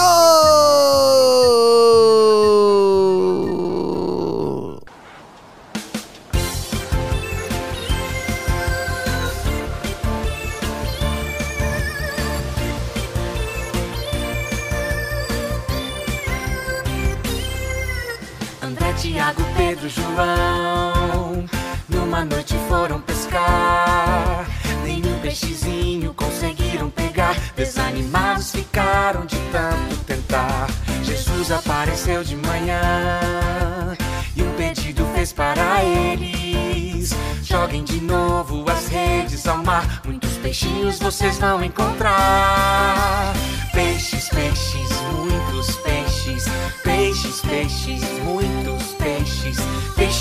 Tiago, 19.32 19.44
Pedro, 19.56 19.88
João. 19.88 21.44
Numa 21.88 22.24
noite 22.24 22.54
foram 22.68 23.00
pescar. 23.00 24.46
Nenhum 24.84 25.18
peixezinho 25.20 26.12
conseguiram 26.14 26.90
pegar. 26.90 27.34
Desanimados 27.56 28.52
ficaram 28.52 29.24
de 29.24 29.36
tanto 29.50 29.96
tentar. 30.04 30.68
Jesus 31.02 31.50
apareceu 31.50 32.22
de 32.22 32.36
manhã 32.36 33.20
E 34.36 34.42
um 34.42 34.54
pedido 34.54 35.04
fez 35.14 35.32
para 35.32 35.82
eles. 35.82 37.14
Joguem 37.42 37.84
de 37.84 38.00
novo 38.00 38.64
as 38.70 38.88
redes 38.88 39.46
ao 39.46 39.58
mar. 39.58 40.02
Muitos 40.04 40.36
peixinhos 40.38 40.98
vocês 40.98 41.38
vão 41.38 41.62
encontrar. 41.64 43.32
Peixes, 43.72 44.28
peixes, 44.28 44.90
muitos 45.12 45.76
peixes. 45.76 46.44
Peixes, 46.82 47.40
peixes, 47.40 48.02
muitos 48.24 48.81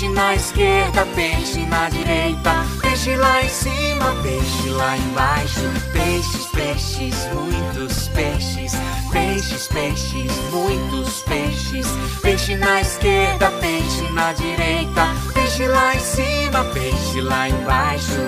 Peixe 0.02 0.14
na 0.16 0.34
esquerda, 0.34 1.06
peixe 1.14 1.60
na 1.66 1.88
direita 1.88 2.50
Peixe 2.80 3.14
lá 3.14 3.40
em 3.40 3.48
cima, 3.48 4.12
peixe 4.20 4.68
lá 4.70 4.96
embaixo. 4.98 5.60
Peixes, 5.92 6.46
peixes, 6.46 7.14
muitos 7.32 8.08
peixes 8.08 8.72
Peixes, 9.12 9.68
peixes, 9.68 10.32
muitos 10.50 11.22
peixes. 11.22 11.86
Peixe 12.20 12.56
na 12.56 12.80
esquerda, 12.80 13.48
peixe 13.60 14.02
na 14.10 14.32
direita 14.32 15.06
Peixe 15.34 15.68
lá 15.68 15.94
em 15.94 16.00
cima, 16.00 16.64
peixe 16.74 17.20
lá 17.20 17.48
embaixo. 17.48 18.22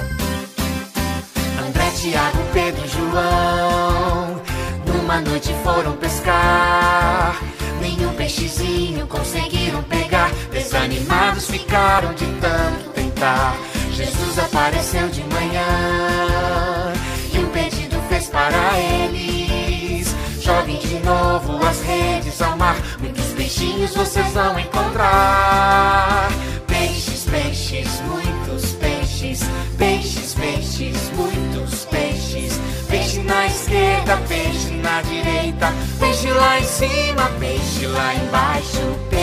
André, 1.66 1.90
Tiago, 1.96 2.38
Pedro, 2.52 2.86
João 2.86 4.40
Numa 4.86 5.20
noite 5.20 5.52
foram 5.64 5.96
pescar. 5.96 7.36
Nenhum 7.80 8.14
peixezinho 8.14 9.08
conseguiram 9.08 9.82
pegar 9.82 10.30
Desanimados 10.74 11.46
ficaram 11.46 12.12
de 12.14 12.26
tanto 12.40 12.90
tentar. 12.90 13.56
Jesus 13.92 14.40
apareceu 14.40 15.08
de 15.08 15.22
manhã 15.32 16.92
E 17.32 17.38
um 17.38 17.48
pedido 17.50 17.96
fez 18.08 18.26
para 18.26 18.76
eles. 18.80 20.12
Joguem 20.40 20.80
de 20.80 20.98
novo 20.98 21.64
as 21.64 21.80
redes 21.80 22.42
ao 22.42 22.56
mar 22.56 22.76
Muitos 22.98 23.24
peixinhos 23.36 23.94
vocês 23.94 24.32
vão 24.32 24.58
encontrar. 24.58 26.28
Peixes, 26.66 27.24
peixes, 27.24 28.00
muitos 28.08 28.72
peixes 28.72 29.42
Peixes, 29.78 30.34
peixes, 30.34 31.12
muitos 31.14 31.84
peixes. 31.84 32.60
Peixe 32.88 33.20
na 33.20 33.46
esquerda, 33.46 34.16
peixe 34.26 34.70
na 34.82 35.00
direita 35.02 35.72
Peixe 36.00 36.32
lá 36.32 36.58
em 36.58 36.64
cima, 36.64 37.30
peixe 37.38 37.86
lá 37.86 38.12
embaixo 38.16 39.13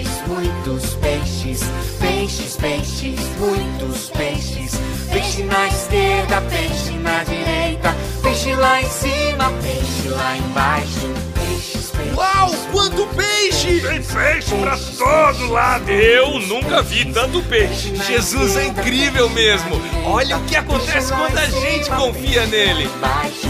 peixes, 0.00 0.26
muitos 0.26 0.94
peixes 0.94 1.60
Peixes, 1.98 2.56
peixes, 2.56 3.20
muitos 3.38 4.10
peixes 4.10 4.72
Peixe 5.12 5.42
na 5.42 5.66
esquerda, 5.68 6.40
peixe 6.42 6.92
na 6.92 7.24
direita 7.24 7.94
Peixe 8.22 8.54
lá 8.54 8.80
em 8.80 8.88
cima, 8.88 9.50
peixe 9.62 10.08
lá 10.08 10.36
embaixo 10.36 11.08
Peixes, 11.34 11.90
peixes 11.90 12.16
Uau, 12.16 12.50
quanto 12.72 13.06
peixe! 13.08 13.80
Tem 13.80 14.02
peixe 14.02 14.54
pra 14.56 14.78
todo 14.96 15.50
lado! 15.50 15.90
Eu 15.90 16.38
nunca 16.40 16.82
vi 16.82 17.04
tanto 17.12 17.42
peixe! 17.42 17.94
Jesus 17.96 18.56
é 18.56 18.66
incrível 18.66 19.28
mesmo! 19.30 19.80
Olha 20.06 20.36
o 20.38 20.44
que 20.44 20.56
acontece 20.56 21.12
quando 21.12 21.36
a 21.36 21.46
gente 21.46 21.90
confia 21.90 22.46
nele! 22.46 22.84
Embaixo, 22.84 23.49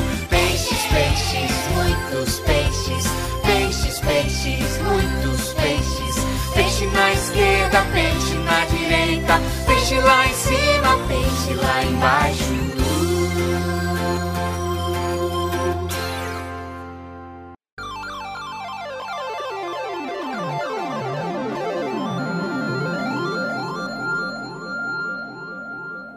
esquerda, 7.71 7.85
peixe 7.93 8.35
na 8.35 8.65
direita, 8.67 9.35
peixe 9.67 10.01
lá 10.01 10.27
em 10.27 10.35
cima, 10.35 10.99
peixe 11.07 11.55
lá 11.55 11.85
embaixo. 11.85 12.71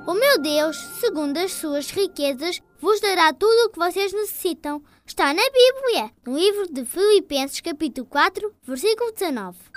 O 0.06 0.14
meu 0.14 0.40
Deus, 0.40 0.78
segundo 1.00 1.38
as 1.38 1.52
suas 1.54 1.90
riquezas, 1.92 2.62
vos 2.80 3.00
dará 3.00 3.32
tudo 3.32 3.66
o 3.66 3.70
que 3.70 3.80
vocês 3.80 4.12
necessitam. 4.12 4.82
Está 5.06 5.34
na 5.34 5.44
Bíblia, 5.44 6.12
no 6.26 6.38
livro 6.38 6.68
de 6.72 6.86
Filipenses, 6.86 7.62
capítulo 7.62 8.08
4, 8.08 8.54
versículo 8.66 9.12
19. 9.12 9.73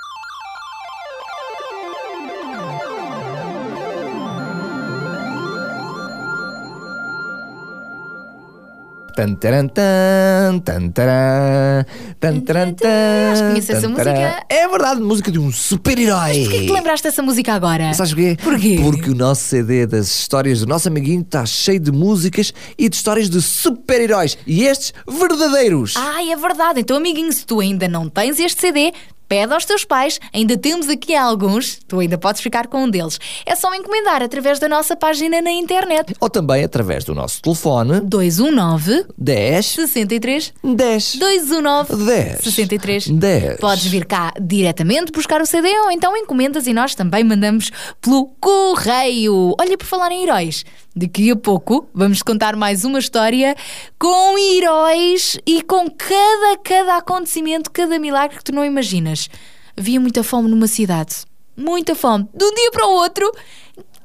Tan, 9.17 9.35
taran, 9.37 9.69
tan, 9.69 10.61
tan, 10.61 10.91
taran, 10.91 11.87
tan, 12.21 12.41
taran, 12.41 12.75
tan, 12.75 13.33
Acho 13.33 13.43
que 13.45 13.49
conheço 13.49 13.73
essa 13.73 13.89
música. 13.89 14.45
É 14.47 14.69
verdade, 14.69 15.01
música 15.01 15.33
de 15.33 15.39
um 15.39 15.51
super-herói. 15.51 16.43
Porquê 16.43 16.59
que 16.61 16.67
te 16.67 16.73
lembraste 16.73 17.05
dessa 17.09 17.23
música 17.23 17.55
agora? 17.55 17.95
Sabes 17.95 18.13
porquê? 18.13 18.37
Porquê? 18.45 18.79
Porque 18.79 19.11
o 19.11 19.15
nosso 19.15 19.41
CD 19.41 19.87
das 19.87 20.09
histórias 20.09 20.61
do 20.61 20.67
nosso 20.67 20.89
amiguinho 20.89 21.23
está 21.23 21.47
cheio 21.47 21.81
de 21.81 21.91
músicas 21.91 22.53
e 22.77 22.91
de 22.91 22.95
histórias 22.95 23.31
de 23.31 23.41
super-heróis. 23.41 24.37
E 24.47 24.65
estes 24.65 24.93
verdadeiros. 25.09 25.95
Ai, 25.97 26.31
é 26.31 26.37
verdade. 26.37 26.81
Então, 26.83 26.99
amiguinho, 26.99 27.33
se 27.33 27.47
tu 27.47 27.61
ainda 27.61 27.89
não 27.89 28.11
tens 28.11 28.39
este 28.39 28.61
CD, 28.61 28.93
pede 29.29 29.53
aos 29.53 29.65
teus 29.65 29.85
pais. 29.85 30.19
Ainda 30.33 30.57
temos 30.57 30.89
aqui 30.89 31.15
alguns. 31.15 31.79
Tu 31.87 31.99
ainda 31.99 32.19
podes 32.19 32.41
ficar 32.41 32.67
com 32.67 32.85
um 32.85 32.91
deles. 32.91 33.19
É 33.45 33.55
só 33.55 33.75
encomendar 33.75 34.23
através 34.23 34.59
da 34.59 34.69
nossa 34.69 34.97
página 34.97 35.41
na 35.41 35.51
internet. 35.51 36.15
Ou 36.21 36.31
também 36.31 36.65
através 36.65 37.05
do 37.05 37.15
nosso 37.15 37.41
telefone 37.43 38.01
219 38.01 39.07
10 39.17 39.67
63 39.67 40.55
10 40.63 41.17
219 41.17 42.05
10 42.05 42.39
63 42.41 43.09
10. 43.09 43.61
Podes 43.61 43.87
vir 43.87 44.05
cá 44.05 44.33
diretamente 44.41 45.13
buscar 45.13 45.41
o 45.41 45.47
CD 45.47 45.69
ou 45.81 45.91
então 45.91 46.17
encomendas 46.17 46.67
e 46.67 46.73
nós 46.73 46.95
também 46.95 47.25
mandamos 47.25 47.71
pelo 48.01 48.27
correio. 48.41 49.55
Olha, 49.59 49.77
por 49.77 49.87
falar 49.87 50.13
em 50.13 50.23
heróis, 50.23 50.65
daqui 50.97 51.31
a 51.31 51.37
pouco 51.37 51.87
vamos 51.93 52.23
contar 52.23 52.57
mais 52.57 52.83
uma 52.83 52.99
história 52.99 53.55
com 53.99 54.39
heróis 54.39 55.39
e 55.47 55.61
com 55.61 55.91
cada, 55.91 56.57
cada 56.65 56.97
acontecimento, 56.97 57.71
cada 57.71 57.99
milagre 57.99 58.39
que 58.39 58.45
tu 58.45 58.53
não 58.53 58.65
imaginas. 58.65 59.29
Havia 59.77 60.01
muita 60.01 60.23
fome 60.23 60.49
numa 60.49 60.67
cidade. 60.67 61.17
Muita 61.55 61.95
fome. 61.95 62.27
De 62.35 62.45
um 62.45 62.55
dia 62.55 62.71
para 62.71 62.87
o 62.87 62.93
outro. 62.93 63.31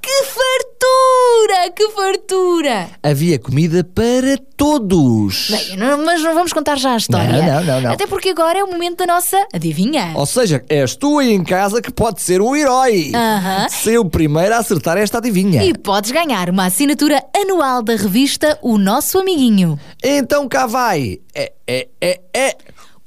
Que 0.02 0.24
fartura! 0.24 1.72
Que 1.76 1.90
fartura! 1.90 2.90
Havia 3.04 3.38
comida 3.38 3.84
para 3.84 4.36
todos. 4.58 5.50
Bem, 5.52 5.78
não- 5.78 6.04
mas 6.04 6.22
não 6.24 6.34
vamos 6.34 6.52
contar 6.52 6.78
já 6.78 6.94
a 6.94 6.98
história. 6.98 7.30
Não, 7.32 7.46
não, 7.46 7.64
não, 7.64 7.82
não. 7.82 7.92
Até 7.92 8.08
porque 8.08 8.30
agora 8.30 8.58
é 8.60 8.64
o 8.64 8.68
momento 8.72 8.98
da 8.98 9.06
nossa 9.14 9.38
adivinha. 9.54 10.14
Ou 10.16 10.26
seja, 10.26 10.64
és 10.70 10.96
tu 10.96 11.20
aí 11.20 11.32
em 11.32 11.44
casa 11.44 11.82
que 11.82 11.92
pode 11.92 12.22
ser 12.22 12.42
o 12.42 12.56
herói. 12.56 13.12
Aham. 13.14 13.70
Ser 13.70 14.00
o 14.00 14.06
primeiro 14.10 14.56
a 14.56 14.58
acertar 14.58 14.98
esta 14.98 15.20
adivinha. 15.20 15.64
E 15.64 15.78
podes 15.78 16.10
ganhar 16.12 16.50
uma 16.50 16.66
assinatura 16.66 17.24
anual 17.36 17.84
da 17.84 17.96
revista 17.96 18.58
O 18.62 18.78
Nosso 18.80 19.20
Amiguinho. 19.20 19.80
Então 20.04 20.48
cá 20.48 20.66
vai. 20.66 21.20
É, 21.36 21.52
é, 21.68 21.88
é, 22.02 22.22
é. 22.34 22.58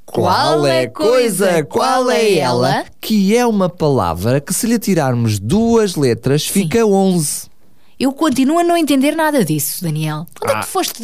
Qual 0.05 0.65
é 0.65 0.87
coisa, 0.87 1.63
qual 1.65 2.09
é 2.11 2.35
ela? 2.37 2.85
Que 3.01 3.35
é 3.35 3.45
uma 3.45 3.67
palavra 3.69 4.39
que 4.39 4.53
se 4.53 4.67
lhe 4.67 4.77
tirarmos 4.79 5.39
duas 5.39 5.95
letras 5.95 6.45
fica 6.45 6.85
11. 6.85 7.53
Eu 7.97 8.11
continuo 8.11 8.59
a 8.59 8.63
não 8.63 8.75
entender 8.75 9.15
nada 9.15 9.43
disso, 9.45 9.81
Daniel. 9.81 10.25
Onde 10.43 10.51
é 10.51 10.55
Ah. 10.55 10.59
que 10.59 10.65
tu 10.65 10.69
foste 10.69 11.01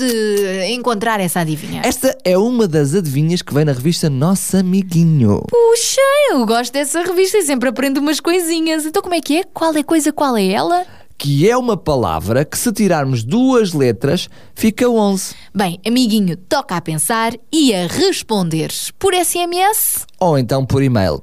encontrar 0.72 1.22
essa 1.22 1.40
adivinha? 1.40 1.82
Esta 1.86 2.18
é 2.26 2.38
uma 2.38 2.68
das 2.68 2.94
adivinhas 2.94 3.42
que 3.42 3.54
vem 3.54 3.64
na 3.64 3.72
revista 3.72 4.10
Nosso 4.10 4.58
Amiguinho. 4.58 5.42
Puxa, 5.50 6.02
eu 6.32 6.46
gosto 6.46 6.74
dessa 6.74 7.02
revista 7.02 7.38
e 7.38 7.44
sempre 7.44 7.70
aprendo 7.70 8.00
umas 8.02 8.20
coisinhas. 8.20 8.86
Então 8.86 9.02
como 9.02 9.16
é 9.16 9.22
que 9.22 9.40
é? 9.40 9.44
Qual 9.54 9.74
é 9.76 9.84
coisa, 9.84 10.12
qual 10.12 10.36
é 10.36 10.46
ela? 10.48 10.86
Que 11.22 11.48
é 11.48 11.56
uma 11.56 11.78
palavra 11.78 12.44
que 12.44 12.58
se 12.58 12.72
tirarmos 12.74 13.24
duas 13.24 13.74
letras 13.74 14.28
fica 14.56 14.90
11. 14.90 15.36
Bem, 15.54 15.80
amiguinho, 15.86 16.36
toca 16.36 16.76
a 16.76 16.82
pensar 16.82 17.34
e 17.54 17.76
a 17.76 17.86
responder 17.86 18.72
por 18.98 19.14
SMS. 19.14 20.08
Ou 20.20 20.36
então 20.36 20.66
por 20.66 20.82
e-mail. 20.82 21.22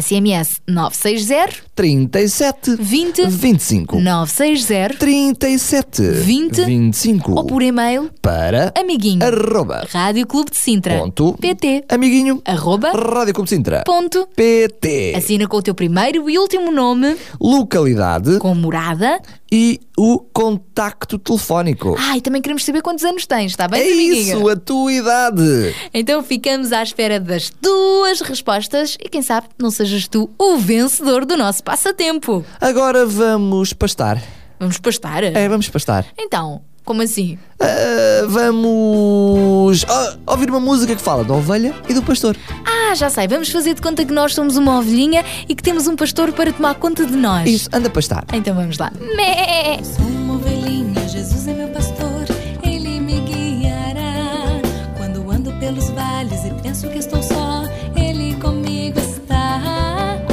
SMS 0.00 0.60
960 0.66 1.64
37 1.74 2.76
20 2.78 3.26
25 3.26 4.00
960 4.00 4.98
37 4.98 6.02
20 6.02 6.64
25 6.64 7.32
ou 7.32 7.44
por 7.44 7.62
e-mail 7.62 8.10
para 8.20 8.72
amiguinho 8.78 9.24
arroba 9.24 9.86
Rádio 9.90 10.26
Clube 10.26 10.50
de 10.50 10.56
Sintra. 10.56 10.98
ponto 10.98 11.32
pt 11.34 11.84
amiguinho 11.88 12.40
arroba 12.44 12.90
Rádio 12.90 13.34
Clube 13.34 13.48
de 13.48 13.56
Sintra. 13.56 13.82
ponto 13.84 14.26
PT 14.34 15.14
assina 15.16 15.46
com 15.46 15.56
o 15.56 15.62
teu 15.62 15.74
primeiro 15.74 16.28
e 16.28 16.38
último 16.38 16.70
nome. 16.70 17.16
Localidade. 17.40 18.38
Com 18.38 18.54
morada 18.54 19.20
e 19.50 19.80
o 19.96 20.18
contacto 20.18 21.18
telefónico. 21.18 21.94
ah 21.98 22.16
e 22.16 22.20
também 22.20 22.42
queremos 22.42 22.64
saber 22.64 22.82
quantos 22.82 23.04
anos 23.04 23.26
tens 23.26 23.52
está 23.52 23.68
bem 23.68 23.80
é 23.80 23.88
isso, 23.88 24.48
a 24.48 24.56
tua 24.56 24.92
idade. 24.92 25.74
então 25.94 26.22
ficamos 26.22 26.72
à 26.72 26.82
espera 26.82 27.20
das 27.20 27.50
tuas 27.50 28.20
respostas 28.20 28.96
e 29.00 29.08
quem 29.08 29.22
sabe 29.22 29.46
não 29.58 29.70
sejas 29.70 30.08
tu 30.08 30.28
o 30.38 30.56
vencedor 30.56 31.24
do 31.24 31.36
nosso 31.36 31.62
passatempo 31.62 32.44
Agora 32.60 33.06
vamos 33.06 33.72
pastar. 33.72 34.20
vamos 34.58 34.78
pastar 34.78 35.22
É, 35.22 35.48
vamos 35.48 35.68
pastar. 35.68 36.06
então 36.18 36.60
como 36.86 37.02
assim 37.02 37.36
Ah, 37.60 38.24
vamos 38.28 39.84
ah, 39.88 40.16
ouvir 40.26 40.48
uma 40.48 40.60
música 40.60 40.94
que 40.96 41.02
fala 41.02 41.22
da 41.24 41.34
ovelha 41.34 41.74
e 41.88 41.92
do 41.94 42.02
pastor. 42.02 42.36
ah 42.64 42.94
já 42.94 43.10
sei 43.10 43.26
vamos 43.28 43.50
fazer 43.50 43.74
de 43.74 43.82
conta 43.82 44.04
que 44.04 44.12
nós 44.12 44.32
somos 44.34 44.56
uma 44.56 44.78
ovelhinha 44.78 45.22
e 45.48 45.54
que 45.54 45.62
temos 45.62 45.86
um 45.86 45.96
pastor 45.96 46.32
para 46.32 46.52
tomar 46.52 46.74
conta 46.76 47.04
de 47.04 47.16
nós 47.16 47.48
Isso, 47.50 47.68
anda 47.72 47.88
a 47.88 47.90
pastar. 47.90 48.24
então 48.32 48.54
vamos 48.54 48.78
lá 48.78 48.90
Mé. 49.16 49.80
Sou 49.82 50.06
uma 50.06 50.34
ovelhinha, 50.36 51.06
Jesus 51.08 51.46
é 51.48 51.52
meu 51.54 51.68
pastor, 51.68 52.24
ele 52.62 53.00
me 53.00 53.20
guiará. 53.20 54.60
Quando 54.96 55.30
ando 55.30 55.52
pelos 55.54 55.90
vales 55.90 56.44
e 56.44 56.50
penso 56.62 56.88
que 56.88 56.98
estou 56.98 57.22
só, 57.22 57.64
ele 57.96 58.34
comigo 58.36 58.98
está. 59.00 59.60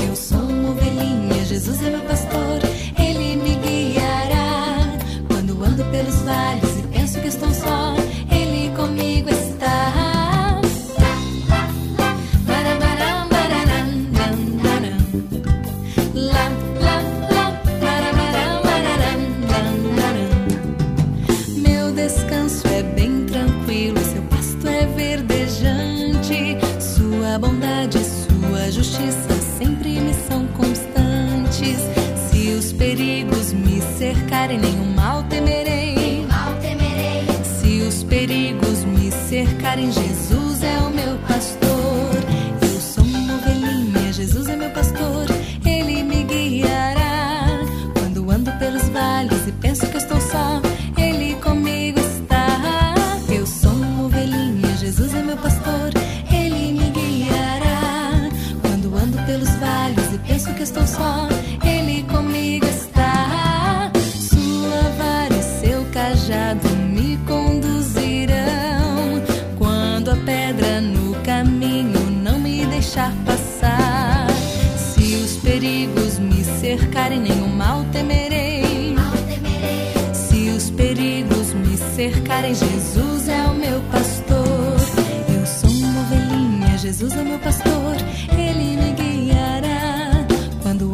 Eu 0.08 0.16
sou 0.16 0.38
uma 0.40 0.70
ovelhinha, 0.72 1.44
Jesus 1.46 1.82
é 1.82 1.90
meu 1.90 2.02
pastor, 2.02 2.60
ando 6.28 6.73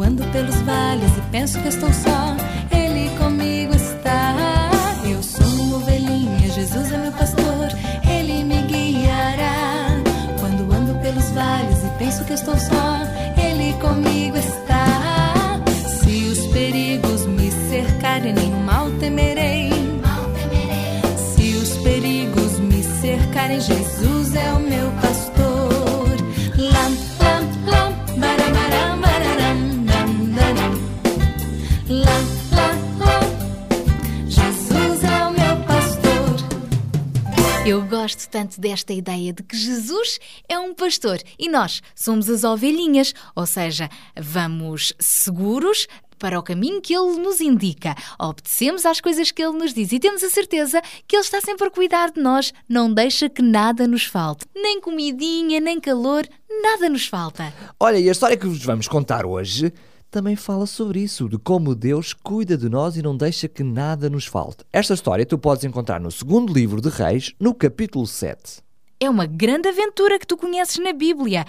ando 0.02 0.24
pelos 0.32 0.60
vales 0.62 1.10
e 1.16 1.20
penso 1.30 1.60
que 1.60 1.68
estou 1.68 1.92
só, 1.92 2.36
gosto 38.40 38.50
tanto 38.50 38.60
desta 38.60 38.92
ideia 38.92 39.32
de 39.32 39.42
que 39.42 39.56
Jesus 39.56 40.18
é 40.48 40.58
um 40.58 40.72
pastor 40.72 41.18
e 41.38 41.48
nós 41.48 41.82
somos 41.94 42.30
as 42.30 42.42
ovelhinhas, 42.42 43.12
ou 43.34 43.44
seja, 43.44 43.90
vamos 44.16 44.94
seguros 44.98 45.86
para 46.18 46.38
o 46.38 46.42
caminho 46.42 46.80
que 46.80 46.94
Ele 46.94 47.18
nos 47.18 47.40
indica, 47.40 47.94
obedecemos 48.18 48.84
às 48.84 49.00
coisas 49.00 49.30
que 49.30 49.42
Ele 49.42 49.58
nos 49.58 49.72
diz 49.72 49.92
e 49.92 49.98
temos 49.98 50.22
a 50.22 50.30
certeza 50.30 50.80
que 51.06 51.16
Ele 51.16 51.22
está 51.22 51.40
sempre 51.40 51.68
a 51.68 51.70
cuidar 51.70 52.10
de 52.10 52.20
nós, 52.20 52.52
não 52.68 52.92
deixa 52.92 53.28
que 53.28 53.42
nada 53.42 53.86
nos 53.86 54.04
falte, 54.04 54.46
nem 54.54 54.80
comidinha, 54.80 55.60
nem 55.60 55.80
calor, 55.80 56.26
nada 56.62 56.88
nos 56.88 57.06
falta. 57.06 57.52
Olha, 57.78 57.98
e 57.98 58.08
a 58.08 58.12
história 58.12 58.36
que 58.36 58.46
vos 58.46 58.62
vamos 58.64 58.88
contar 58.88 59.24
hoje 59.26 59.72
também 60.10 60.34
fala 60.34 60.66
sobre 60.66 61.00
isso, 61.00 61.28
de 61.28 61.38
como 61.38 61.74
Deus 61.74 62.12
cuida 62.12 62.58
de 62.58 62.68
nós 62.68 62.96
e 62.96 63.02
não 63.02 63.16
deixa 63.16 63.48
que 63.48 63.62
nada 63.62 64.10
nos 64.10 64.26
falte. 64.26 64.64
Esta 64.72 64.94
história 64.94 65.24
tu 65.24 65.38
podes 65.38 65.64
encontrar 65.64 66.00
no 66.00 66.10
segundo 66.10 66.52
livro 66.52 66.80
de 66.80 66.88
Reis, 66.88 67.32
no 67.38 67.54
capítulo 67.54 68.06
7. 68.06 68.60
É 68.98 69.08
uma 69.08 69.24
grande 69.24 69.68
aventura 69.68 70.18
que 70.18 70.26
tu 70.26 70.36
conheces 70.36 70.78
na 70.78 70.92
Bíblia. 70.92 71.46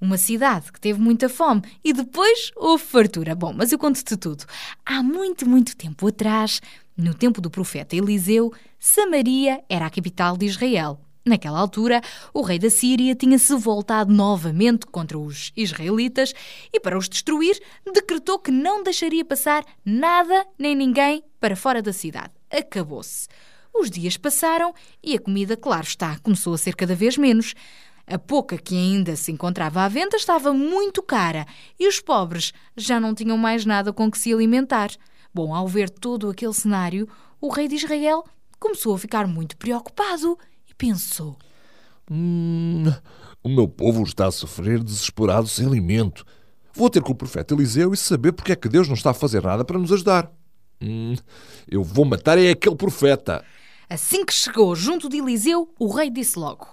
Uma 0.00 0.16
cidade 0.16 0.70
que 0.70 0.80
teve 0.80 1.00
muita 1.00 1.28
fome 1.28 1.62
e 1.82 1.92
depois 1.92 2.52
houve 2.56 2.84
fartura. 2.84 3.34
Bom, 3.34 3.52
mas 3.52 3.72
eu 3.72 3.78
conto-te 3.78 4.16
tudo. 4.16 4.44
Há 4.86 5.02
muito, 5.02 5.48
muito 5.48 5.76
tempo 5.76 6.06
atrás, 6.06 6.60
no 6.96 7.14
tempo 7.14 7.40
do 7.40 7.50
profeta 7.50 7.96
Eliseu, 7.96 8.52
Samaria 8.78 9.62
era 9.68 9.86
a 9.86 9.90
capital 9.90 10.36
de 10.36 10.46
Israel. 10.46 11.00
Naquela 11.26 11.58
altura, 11.58 12.02
o 12.34 12.42
rei 12.42 12.58
da 12.58 12.68
Síria 12.68 13.14
tinha-se 13.14 13.54
voltado 13.56 14.12
novamente 14.12 14.86
contra 14.86 15.18
os 15.18 15.52
israelitas 15.56 16.34
e, 16.70 16.78
para 16.78 16.98
os 16.98 17.08
destruir, 17.08 17.58
decretou 17.94 18.38
que 18.38 18.50
não 18.50 18.82
deixaria 18.82 19.24
passar 19.24 19.64
nada 19.82 20.46
nem 20.58 20.76
ninguém 20.76 21.24
para 21.40 21.56
fora 21.56 21.80
da 21.80 21.94
cidade. 21.94 22.32
Acabou-se. 22.50 23.26
Os 23.72 23.90
dias 23.90 24.18
passaram 24.18 24.74
e 25.02 25.14
a 25.14 25.18
comida, 25.18 25.56
claro 25.56 25.84
está, 25.84 26.18
começou 26.18 26.52
a 26.52 26.58
ser 26.58 26.76
cada 26.76 26.94
vez 26.94 27.16
menos. 27.16 27.54
A 28.06 28.18
pouca 28.18 28.58
que 28.58 28.76
ainda 28.76 29.16
se 29.16 29.32
encontrava 29.32 29.80
à 29.80 29.88
venda 29.88 30.18
estava 30.18 30.52
muito 30.52 31.02
cara 31.02 31.46
e 31.80 31.88
os 31.88 32.00
pobres 32.00 32.52
já 32.76 33.00
não 33.00 33.14
tinham 33.14 33.38
mais 33.38 33.64
nada 33.64 33.94
com 33.94 34.10
que 34.10 34.18
se 34.18 34.30
alimentar. 34.30 34.90
Bom, 35.32 35.54
ao 35.54 35.66
ver 35.66 35.88
todo 35.88 36.28
aquele 36.28 36.52
cenário, 36.52 37.08
o 37.40 37.48
rei 37.48 37.66
de 37.66 37.76
Israel 37.76 38.24
começou 38.60 38.94
a 38.94 38.98
ficar 38.98 39.26
muito 39.26 39.56
preocupado 39.56 40.38
e 40.74 40.76
pensou: 40.76 41.38
Hum, 42.10 42.84
o 43.42 43.48
meu 43.48 43.68
povo 43.68 44.02
está 44.02 44.26
a 44.26 44.32
sofrer 44.32 44.82
desesperado 44.82 45.46
sem 45.46 45.66
alimento. 45.66 46.24
Vou 46.72 46.90
ter 46.90 47.02
com 47.02 47.12
o 47.12 47.16
profeta 47.16 47.54
Eliseu 47.54 47.94
e 47.94 47.96
saber 47.96 48.32
porque 48.32 48.52
é 48.52 48.56
que 48.56 48.68
Deus 48.68 48.88
não 48.88 48.94
está 48.94 49.10
a 49.10 49.14
fazer 49.14 49.42
nada 49.42 49.64
para 49.64 49.78
nos 49.78 49.92
ajudar. 49.92 50.30
Hum, 50.82 51.14
eu 51.70 51.82
vou 51.84 52.04
matar 52.04 52.36
é 52.36 52.50
aquele 52.50 52.74
profeta. 52.74 53.44
Assim 53.88 54.24
que 54.24 54.34
chegou 54.34 54.74
junto 54.74 55.08
de 55.08 55.18
Eliseu, 55.18 55.72
o 55.78 55.92
rei 55.92 56.10
disse 56.10 56.38
logo: 56.38 56.66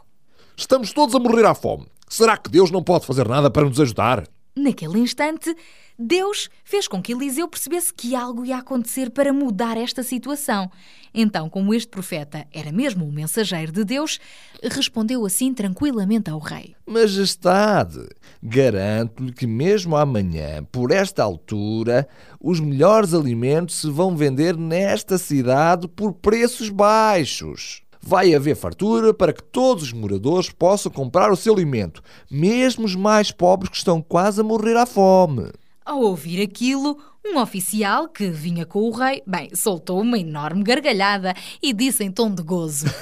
Estamos 0.58 0.92
todos 0.92 1.14
a 1.16 1.20
morrer 1.20 1.46
à 1.46 1.54
fome. 1.54 1.88
Será 2.10 2.36
que 2.36 2.50
Deus 2.50 2.72
não 2.72 2.84
pode 2.84 3.06
fazer 3.06 3.28
nada 3.28 3.50
para 3.50 3.64
nos 3.64 3.80
ajudar? 3.80 4.28
Naquele 4.56 5.00
instante, 5.00 5.56
Deus 6.02 6.50
fez 6.64 6.88
com 6.88 7.00
que 7.00 7.14
Eliseu 7.14 7.48
percebesse 7.48 7.94
que 7.94 8.16
algo 8.16 8.44
ia 8.44 8.58
acontecer 8.58 9.12
para 9.12 9.32
mudar 9.32 9.78
esta 9.78 10.02
situação. 10.02 10.70
Então, 11.14 11.48
como 11.48 11.76
este 11.76 11.90
profeta 11.90 12.48
era 12.52 12.72
mesmo 12.72 13.06
o 13.06 13.12
mensageiro 13.12 13.72
de 13.72 13.84
Deus, 13.84 14.20
respondeu 14.64 15.24
assim 15.26 15.54
tranquilamente 15.54 16.32
ao 16.32 16.40
rei: 16.40 16.76
Majestade, 16.88 18.08
garanto-lhe 18.42 19.32
que 19.32 19.46
mesmo 19.46 19.96
amanhã, 19.96 20.64
por 20.72 20.90
esta 20.90 21.22
altura, 21.22 22.08
os 22.40 22.60
melhores 22.60 23.14
alimentos 23.14 23.76
se 23.76 23.90
vão 23.90 24.18
vender 24.18 24.58
nesta 24.58 25.20
cidade 25.20 25.88
por 25.88 26.14
preços 26.14 26.70
baixos. 26.70 27.84
Vai 28.04 28.34
haver 28.34 28.56
fartura 28.56 29.14
para 29.14 29.32
que 29.32 29.44
todos 29.44 29.84
os 29.84 29.94
moradores 29.94 30.50
possam 30.50 30.92
comprar 30.92 31.32
o 31.32 31.36
seu 31.36 31.54
alimento, 31.54 32.02
mesmo 32.32 32.86
os 32.86 32.96
mais 32.96 33.32
pobres 33.32 33.70
que 33.70 33.78
estão 33.78 34.02
quase 34.02 34.42
a 34.42 34.44
morrer 34.44 34.76
à 34.76 34.88
fome. 34.88 35.52
Ao 35.92 36.00
ouvir 36.00 36.42
aquilo, 36.42 36.98
um 37.26 37.38
oficial 37.38 38.08
que 38.08 38.30
vinha 38.30 38.66
com 38.66 38.80
o 38.80 38.92
rei, 38.92 39.22
bem, 39.28 39.54
soltou 39.54 40.00
uma 40.00 40.18
enorme 40.18 40.64
gargalhada 40.64 41.34
e 41.62 41.74
disse 41.74 42.02
em 42.02 42.10
tom 42.10 42.34
de 42.34 42.42
gozo: 42.42 42.86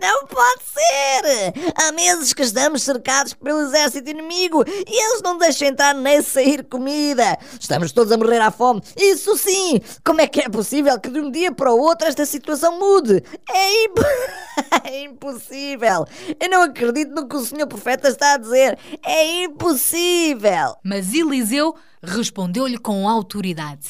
Não 0.00 0.24
pode 0.28 0.62
ser! 0.62 1.39
Há 1.74 1.92
meses 1.92 2.32
que 2.32 2.42
estamos 2.42 2.82
cercados 2.82 3.34
pelo 3.34 3.60
exército 3.60 4.10
inimigo 4.10 4.64
e 4.66 5.06
eles 5.06 5.22
não 5.22 5.38
deixam 5.38 5.68
entrar 5.68 5.94
nem 5.94 6.22
sair 6.22 6.64
comida. 6.64 7.38
Estamos 7.58 7.92
todos 7.92 8.12
a 8.12 8.16
morrer 8.16 8.40
à 8.40 8.50
fome. 8.50 8.82
Isso 8.96 9.36
sim! 9.36 9.80
Como 10.04 10.20
é 10.20 10.26
que 10.26 10.40
é 10.40 10.48
possível 10.48 10.98
que 10.98 11.10
de 11.10 11.20
um 11.20 11.30
dia 11.30 11.52
para 11.52 11.72
o 11.72 11.78
outro 11.78 12.08
esta 12.08 12.26
situação 12.26 12.78
mude? 12.78 13.22
É, 13.48 13.84
imp... 13.84 13.98
é 14.84 15.04
impossível! 15.04 16.06
Eu 16.38 16.48
não 16.48 16.62
acredito 16.62 17.14
no 17.14 17.28
que 17.28 17.36
o 17.36 17.44
senhor 17.44 17.66
profeta 17.66 18.08
está 18.08 18.34
a 18.34 18.38
dizer. 18.38 18.78
É 19.04 19.44
impossível! 19.44 20.76
Mas 20.84 21.12
Eliseu 21.12 21.74
respondeu-lhe 22.02 22.78
com 22.78 23.08
autoridade: 23.08 23.86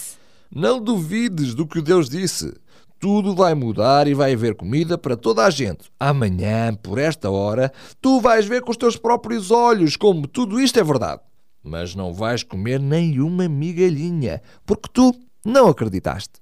Não 0.51 0.81
duvides 0.81 1.55
do 1.55 1.67
que 1.67 1.81
Deus 1.81 2.09
disse. 2.09 2.53
Tudo 3.01 3.35
vai 3.35 3.55
mudar 3.55 4.07
e 4.07 4.13
vai 4.13 4.35
haver 4.35 4.55
comida 4.55 4.99
para 4.99 5.17
toda 5.17 5.43
a 5.47 5.49
gente. 5.49 5.91
Amanhã, 5.99 6.75
por 6.75 6.99
esta 6.99 7.31
hora, 7.31 7.73
tu 7.99 8.21
vais 8.21 8.45
ver 8.45 8.61
com 8.61 8.71
os 8.71 8.77
teus 8.77 8.95
próprios 8.95 9.51
olhos 9.51 9.97
como 9.97 10.27
tudo 10.27 10.61
isto 10.61 10.79
é 10.79 10.85
verdade. 10.85 11.23
Mas 11.65 11.95
não 11.95 12.13
vais 12.13 12.43
comer 12.43 12.79
nenhuma 12.79 13.49
migalhinha, 13.49 14.43
porque 14.67 14.91
tu 14.93 15.15
não 15.43 15.69
acreditaste. 15.69 16.33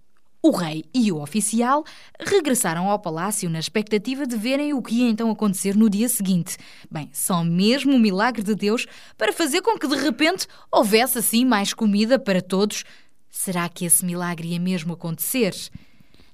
O 0.42 0.50
rei 0.50 0.84
e 0.92 1.12
o 1.12 1.22
oficial 1.22 1.84
regressaram 2.18 2.90
ao 2.90 2.98
palácio 2.98 3.48
na 3.48 3.60
expectativa 3.60 4.26
de 4.26 4.36
verem 4.36 4.74
o 4.74 4.82
que 4.82 4.96
ia 4.96 5.08
então 5.08 5.30
acontecer 5.30 5.76
no 5.76 5.88
dia 5.88 6.08
seguinte. 6.08 6.56
Bem, 6.90 7.08
só 7.12 7.44
mesmo 7.44 7.94
o 7.94 8.00
milagre 8.00 8.42
de 8.42 8.56
Deus 8.56 8.84
para 9.16 9.32
fazer 9.32 9.62
com 9.62 9.78
que 9.78 9.86
de 9.86 9.96
repente 9.96 10.48
houvesse 10.72 11.18
assim 11.18 11.44
mais 11.44 11.72
comida 11.72 12.18
para 12.18 12.42
todos. 12.42 12.82
Será 13.30 13.68
que 13.68 13.84
esse 13.84 14.04
milagre 14.04 14.48
ia 14.48 14.58
mesmo 14.58 14.94
acontecer? 14.94 15.54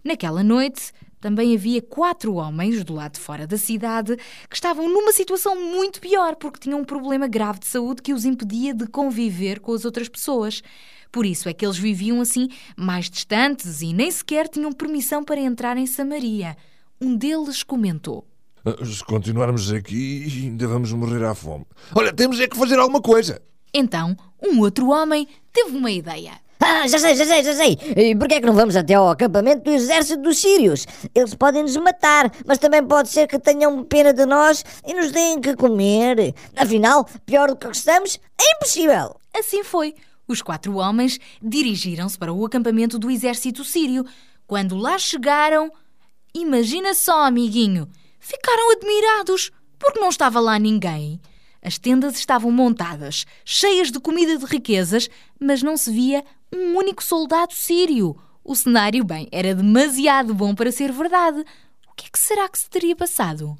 Naquela 0.04 0.44
noite, 0.44 0.92
também 1.18 1.54
havia 1.54 1.80
quatro 1.80 2.34
homens 2.34 2.84
do 2.84 2.92
lado 2.92 3.12
de 3.12 3.20
fora 3.20 3.46
da 3.46 3.56
cidade 3.56 4.14
que 4.46 4.54
estavam 4.54 4.86
numa 4.86 5.10
situação 5.10 5.58
muito 5.58 5.98
pior 5.98 6.36
porque 6.36 6.60
tinham 6.60 6.80
um 6.80 6.84
problema 6.84 7.26
grave 7.26 7.60
de 7.60 7.66
saúde 7.66 8.02
que 8.02 8.12
os 8.12 8.26
impedia 8.26 8.74
de 8.74 8.86
conviver 8.86 9.60
com 9.60 9.72
as 9.72 9.86
outras 9.86 10.06
pessoas. 10.06 10.62
Por 11.10 11.24
isso 11.24 11.48
é 11.48 11.54
que 11.54 11.64
eles 11.64 11.78
viviam 11.78 12.20
assim 12.20 12.50
mais 12.76 13.08
distantes 13.08 13.80
e 13.80 13.94
nem 13.94 14.10
sequer 14.10 14.48
tinham 14.48 14.70
permissão 14.70 15.24
para 15.24 15.40
entrar 15.40 15.78
em 15.78 15.86
Samaria. 15.86 16.54
Um 17.00 17.16
deles 17.16 17.62
comentou: 17.62 18.26
Ah, 18.62 18.84
Se 18.84 19.02
continuarmos 19.02 19.72
aqui, 19.72 20.26
ainda 20.44 20.68
vamos 20.68 20.92
morrer 20.92 21.24
à 21.24 21.34
fome. 21.34 21.64
Olha, 21.94 22.12
temos 22.12 22.38
é 22.38 22.46
que 22.46 22.56
fazer 22.58 22.78
alguma 22.78 23.00
coisa. 23.00 23.40
Então, 23.72 24.14
um 24.42 24.60
outro 24.60 24.90
homem 24.90 25.26
teve 25.50 25.74
uma 25.74 25.90
ideia. 25.90 26.43
Ah, 26.66 26.88
já 26.88 26.98
sei, 26.98 27.14
já 27.14 27.26
sei, 27.26 27.42
já 27.44 27.54
sei. 27.54 27.78
E 27.94 28.16
porquê 28.16 28.36
é 28.36 28.40
que 28.40 28.46
não 28.46 28.54
vamos 28.54 28.74
até 28.74 28.94
ao 28.94 29.10
acampamento 29.10 29.64
do 29.64 29.70
exército 29.70 30.22
dos 30.22 30.38
sírios? 30.38 30.86
Eles 31.14 31.34
podem 31.34 31.62
nos 31.62 31.76
matar, 31.76 32.32
mas 32.46 32.56
também 32.56 32.82
pode 32.82 33.10
ser 33.10 33.26
que 33.26 33.38
tenham 33.38 33.84
pena 33.84 34.14
de 34.14 34.24
nós 34.24 34.64
e 34.86 34.94
nos 34.94 35.12
deem 35.12 35.42
que 35.42 35.54
comer. 35.54 36.34
Afinal, 36.56 37.06
pior 37.26 37.48
do 37.48 37.56
que 37.56 37.68
estamos, 37.68 38.18
é 38.40 38.56
impossível. 38.56 39.14
Assim 39.38 39.62
foi. 39.62 39.94
Os 40.26 40.40
quatro 40.40 40.76
homens 40.76 41.18
dirigiram-se 41.42 42.16
para 42.16 42.32
o 42.32 42.46
acampamento 42.46 42.98
do 42.98 43.10
exército 43.10 43.62
sírio. 43.62 44.06
Quando 44.46 44.74
lá 44.74 44.98
chegaram, 44.98 45.70
imagina 46.34 46.94
só, 46.94 47.24
amiguinho, 47.24 47.86
ficaram 48.18 48.72
admirados 48.72 49.50
porque 49.78 50.00
não 50.00 50.08
estava 50.08 50.40
lá 50.40 50.58
ninguém. 50.58 51.20
As 51.64 51.78
tendas 51.78 52.18
estavam 52.18 52.52
montadas, 52.52 53.24
cheias 53.42 53.90
de 53.90 53.98
comida 53.98 54.36
de 54.36 54.44
riquezas, 54.44 55.08
mas 55.40 55.62
não 55.62 55.78
se 55.78 55.90
via 55.90 56.22
um 56.54 56.76
único 56.76 57.02
soldado 57.02 57.54
sírio. 57.54 58.14
O 58.44 58.54
cenário, 58.54 59.02
bem, 59.02 59.26
era 59.32 59.54
demasiado 59.54 60.34
bom 60.34 60.54
para 60.54 60.70
ser 60.70 60.92
verdade. 60.92 61.40
O 61.90 61.94
que 61.96 62.04
é 62.04 62.10
que 62.12 62.18
será 62.18 62.46
que 62.50 62.58
se 62.58 62.68
teria 62.68 62.94
passado? 62.94 63.56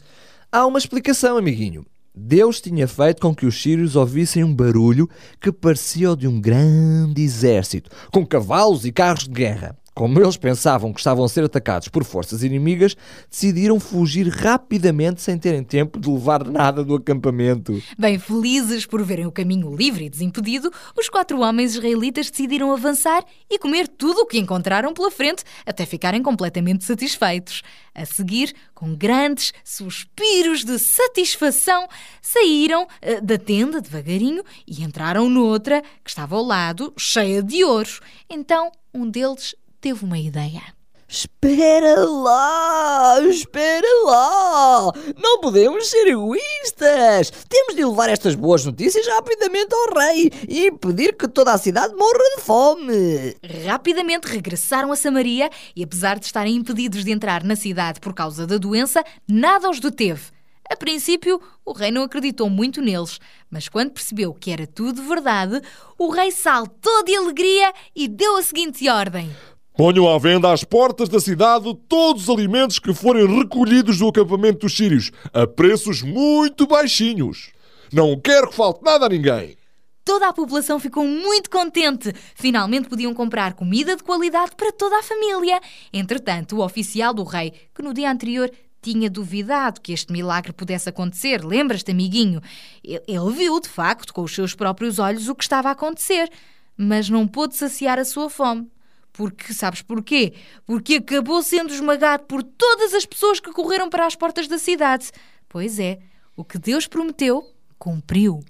Há 0.53 0.67
uma 0.67 0.79
explicação, 0.79 1.39
amiguinho. 1.39 1.87
Deus 2.15 2.61
tinha 2.61 2.87
feito 2.87 3.23
com 3.23 3.35
que 3.35 3.47
os 3.47 3.61
sírios 3.61 3.97
ouvissem 3.97 4.45
um 4.45 4.55
barulho 4.55 5.09
que 5.41 5.51
parecia 5.51 6.13
o 6.13 6.17
de 6.17 6.29
um 6.29 6.39
grande 6.39 7.23
exército, 7.23 7.91
com 8.13 8.27
cavalos 8.27 8.85
e 8.85 8.93
carros 8.93 9.25
de 9.25 9.31
guerra. 9.31 9.79
Como 9.95 10.21
eles 10.21 10.37
pensavam 10.37 10.93
que 10.93 10.99
estavam 10.99 11.25
a 11.25 11.29
ser 11.29 11.45
atacados 11.45 11.87
por 11.87 12.03
forças 12.03 12.43
inimigas, 12.43 12.97
decidiram 13.31 13.79
fugir 13.79 14.27
rapidamente 14.29 15.23
sem 15.23 15.39
terem 15.39 15.63
tempo 15.63 16.01
de 16.01 16.11
levar 16.11 16.45
nada 16.45 16.85
do 16.85 16.97
acampamento. 16.97 17.81
Bem 17.97 18.19
felizes 18.19 18.87
por 18.87 19.05
verem 19.05 19.27
o 19.27 19.31
caminho 19.31 19.73
livre 19.75 20.07
e 20.07 20.11
desimpedido, 20.11 20.69
os 20.99 21.09
quatro 21.09 21.39
homens 21.41 21.77
israelitas 21.77 22.29
decidiram 22.29 22.73
avançar 22.73 23.25
e 23.49 23.57
comer 23.57 23.87
tudo 23.87 24.23
o 24.23 24.27
que 24.27 24.37
encontraram 24.39 24.93
pela 24.93 25.13
frente 25.13 25.45
até 25.65 25.87
ficarem 25.87 26.23
completamente 26.23 26.85
satisfeitos. 26.85 27.63
A 27.95 28.05
seguir, 28.05 28.53
com 28.75 28.97
grandes 28.97 29.53
suspiros 29.63 30.65
de 30.65 30.77
satisfação, 30.81 31.87
saíram 32.21 32.83
uh, 32.83 33.25
da 33.25 33.39
tenda 33.39 33.81
devagarinho 33.81 34.43
e 34.67 34.83
entraram 34.83 35.31
noutra 35.31 35.81
que 36.03 36.11
estava 36.11 36.35
ao 36.35 36.43
lado, 36.43 36.93
cheia 36.99 37.41
de 37.41 37.63
ouros. 37.63 38.01
Então 38.29 38.73
um 38.95 39.11
deles 39.11 39.57
teve 39.85 40.03
uma 40.03 40.19
ideia. 40.19 40.63
Espera 41.07 42.03
lá, 42.07 43.21
espera 43.21 43.87
lá! 44.07 44.91
Não 45.15 45.41
podemos 45.43 45.91
ser 45.91 46.07
egoístas! 46.07 47.31
Temos 47.47 47.77
de 47.77 47.85
levar 47.85 48.09
estas 48.09 48.35
boas 48.35 48.65
notícias 48.65 49.07
rapidamente 49.07 49.75
ao 49.75 49.95
rei 49.95 50.33
e 50.49 50.69
impedir 50.69 51.15
que 51.15 51.29
toda 51.29 51.53
a 51.53 51.59
cidade 51.59 51.95
morra 51.95 52.19
de 52.35 52.41
fome! 52.41 53.37
Rapidamente 53.67 54.27
regressaram 54.27 54.91
a 54.91 54.97
Samaria 54.97 55.51
e, 55.77 55.85
apesar 55.85 56.19
de 56.19 56.25
estarem 56.25 56.57
impedidos 56.57 57.05
de 57.05 57.13
entrar 57.13 57.45
na 57.45 57.55
cidade 57.55 58.01
por 58.01 58.15
causa 58.15 58.47
da 58.47 58.57
doença, 58.57 59.05
nada 59.29 59.69
os 59.69 59.81
deteve. 59.81 60.33
A 60.71 60.77
princípio, 60.77 61.43
o 61.63 61.73
rei 61.73 61.91
não 61.91 62.05
acreditou 62.05 62.49
muito 62.49 62.81
neles, 62.81 63.21
mas 63.51 63.69
quando 63.69 63.91
percebeu 63.91 64.33
que 64.33 64.51
era 64.51 64.67
tudo 64.67 65.03
verdade, 65.03 65.61
o 65.99 66.09
rei 66.09 66.31
saltou 66.31 67.05
de 67.05 67.15
alegria 67.15 67.71
e 67.95 68.09
deu 68.09 68.39
a 68.39 68.43
seguinte 68.43 68.89
ordem: 68.89 69.31
Ponham 69.77 70.09
à 70.09 70.17
venda 70.19 70.53
às 70.53 70.63
portas 70.63 71.09
da 71.09 71.19
cidade 71.19 71.75
todos 71.89 72.29
os 72.29 72.31
alimentos 72.31 72.79
que 72.79 72.95
forem 72.95 73.27
recolhidos 73.27 73.99
do 73.99 74.07
acampamento 74.07 74.61
dos 74.61 74.77
sírios, 74.77 75.11
a 75.33 75.49
preços 75.49 76.01
muito 76.01 76.65
baixinhos. 76.65 77.51
Não 77.93 78.17
quero 78.17 78.51
que 78.51 78.55
falte 78.55 78.85
nada 78.85 79.07
a 79.07 79.09
ninguém. 79.09 79.57
Toda 80.05 80.29
a 80.29 80.33
população 80.33 80.79
ficou 80.79 81.05
muito 81.05 81.51
contente. 81.51 82.13
Finalmente 82.37 82.89
podiam 82.89 83.13
comprar 83.13 83.55
comida 83.55 83.97
de 83.97 84.05
qualidade 84.05 84.53
para 84.57 84.71
toda 84.71 84.97
a 84.97 85.03
família. 85.03 85.61
Entretanto, 85.93 86.57
o 86.57 86.65
oficial 86.65 87.13
do 87.13 87.25
rei, 87.25 87.53
que 87.75 87.83
no 87.83 87.93
dia 87.93 88.13
anterior 88.13 88.49
tinha 88.81 89.11
duvidado 89.11 89.81
que 89.81 89.93
este 89.93 90.13
milagre 90.13 90.53
pudesse 90.53 90.89
acontecer, 90.89 91.45
lembras-te, 91.45 91.91
amiguinho? 91.91 92.41
Ele 92.85 93.33
viu, 93.33 93.59
de 93.59 93.69
facto, 93.69 94.15
com 94.15 94.23
os 94.23 94.33
seus 94.33 94.55
próprios 94.55 95.01
olhos 95.01 95.27
o 95.27 95.35
que 95.35 95.43
estava 95.43 95.69
a 95.69 95.73
acontecer, 95.73 96.31
mas 96.77 97.11
não 97.11 97.27
pôde 97.27 97.57
saciar 97.57 97.99
a 97.99 98.05
sua 98.05 98.31
fome. 98.31 98.69
Porque, 99.15 99.55
sabes 99.55 99.81
porquê? 99.81 100.35
Porque 100.67 100.97
acabou 100.97 101.41
sendo 101.41 101.73
esmagado 101.73 102.25
por 102.25 102.43
todas 102.43 102.93
as 102.93 103.07
pessoas 103.07 103.39
que 103.39 103.53
correram 103.53 103.89
para 103.89 104.07
as 104.07 104.17
portas 104.17 104.49
da 104.49 104.59
cidade. 104.59 105.13
Pois 105.49 105.79
é, 105.79 106.01
o 106.37 106.45
que 106.45 106.59
Deus 106.59 106.89
prometeu, 106.89 107.49
cumpriu. 107.79 108.41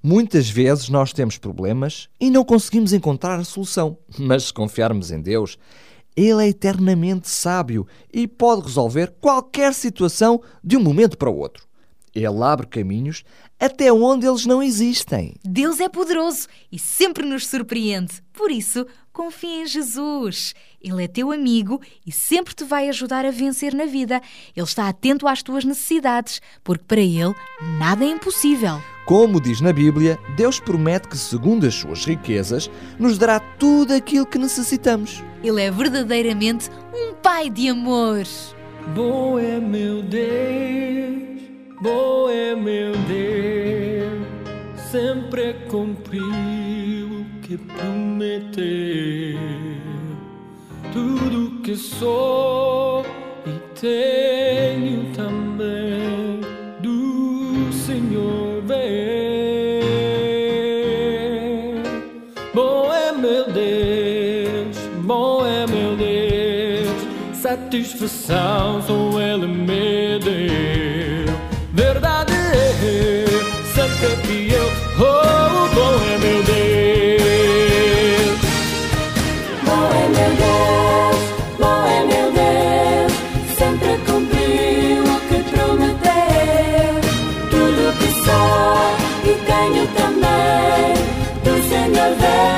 Muitas 0.00 0.48
vezes 0.48 0.88
nós 0.88 1.12
temos 1.12 1.36
problemas 1.36 2.08
e 2.20 2.30
não 2.30 2.44
conseguimos 2.44 2.92
encontrar 2.92 3.40
a 3.40 3.44
solução. 3.44 3.98
Mas 4.16 4.44
se 4.44 4.54
confiarmos 4.54 5.10
em 5.10 5.20
Deus, 5.20 5.58
Ele 6.16 6.44
é 6.44 6.48
eternamente 6.48 7.28
sábio 7.28 7.84
e 8.12 8.28
pode 8.28 8.62
resolver 8.62 9.14
qualquer 9.20 9.74
situação 9.74 10.40
de 10.62 10.76
um 10.76 10.80
momento 10.80 11.18
para 11.18 11.28
o 11.28 11.36
outro. 11.36 11.66
Ele 12.14 12.40
abre 12.44 12.68
caminhos 12.68 13.24
até 13.58 13.92
onde 13.92 14.26
eles 14.26 14.46
não 14.46 14.62
existem. 14.62 15.34
Deus 15.44 15.80
é 15.80 15.88
poderoso 15.88 16.48
e 16.70 16.78
sempre 16.78 17.24
nos 17.24 17.46
surpreende. 17.46 18.22
Por 18.32 18.50
isso, 18.50 18.86
confia 19.12 19.62
em 19.62 19.66
Jesus. 19.66 20.54
Ele 20.82 21.04
é 21.04 21.08
teu 21.08 21.30
amigo 21.30 21.80
e 22.06 22.12
sempre 22.12 22.54
te 22.54 22.64
vai 22.64 22.88
ajudar 22.88 23.24
a 23.24 23.30
vencer 23.30 23.72
na 23.72 23.86
vida. 23.86 24.20
Ele 24.54 24.66
está 24.66 24.88
atento 24.88 25.26
às 25.26 25.42
tuas 25.42 25.64
necessidades, 25.64 26.40
porque 26.62 26.84
para 26.84 27.00
ele 27.00 27.34
nada 27.78 28.04
é 28.04 28.08
impossível. 28.08 28.82
Como 29.06 29.40
diz 29.40 29.60
na 29.60 29.72
Bíblia, 29.72 30.18
Deus 30.36 30.58
promete 30.58 31.08
que, 31.08 31.16
segundo 31.16 31.66
as 31.66 31.74
suas 31.74 32.04
riquezas, 32.04 32.70
nos 32.98 33.18
dará 33.18 33.38
tudo 33.38 33.92
aquilo 33.92 34.26
que 34.26 34.38
necessitamos. 34.38 35.22
Ele 35.42 35.62
é 35.62 35.70
verdadeiramente 35.70 36.70
um 36.92 37.14
Pai 37.14 37.48
de 37.48 37.68
amor. 37.68 38.24
Bom 38.94 39.38
é 39.38 39.58
meu 39.58 40.02
Deus 40.02 41.53
Bom 41.84 42.30
é 42.30 42.54
Deus, 43.06 44.26
sempre 44.90 45.52
cumpriu 45.68 46.24
o 46.24 47.26
que 47.42 47.58
prometeu. 47.58 48.64
Tudo 50.94 51.60
que 51.60 51.76
sou 51.76 53.04
e 53.46 53.50
tenho 53.78 55.12
também 55.12 56.40
do 56.80 57.70
Senhor 57.70 58.62
vem. 58.62 59.82
Bom 62.54 62.90
é 62.94 63.12
meu 63.12 63.44
Deus, 63.52 64.78
bom 65.02 65.44
é 65.44 65.66
meu 65.66 65.94
Deus, 65.96 66.88
satisfação 67.34 68.80
só 68.80 69.20
Ele 69.20 69.46
me 69.46 70.18
deu. 70.20 70.73
Fiel. 74.26 74.68
Oh, 74.98 75.68
bom 75.74 75.94
é 76.12 76.18
meu 76.18 76.40
Deus. 76.42 78.38
Bom 79.66 79.84
é 80.02 80.04
meu 80.16 80.32
Deus, 80.44 81.18
bom 81.58 81.80
é 81.86 82.00
meu 82.10 82.28
Deus. 82.32 83.12
Sempre 83.58 83.92
cumpriu 84.06 85.02
o 85.04 85.16
que 85.28 85.38
prometeu. 85.50 86.92
Tudo 87.50 87.82
que 87.98 88.10
sou 88.24 88.78
e 89.24 89.32
tenho 89.48 89.84
também 89.98 90.94
do 91.44 91.54
Senhor 91.68 92.12
vem. 92.20 92.54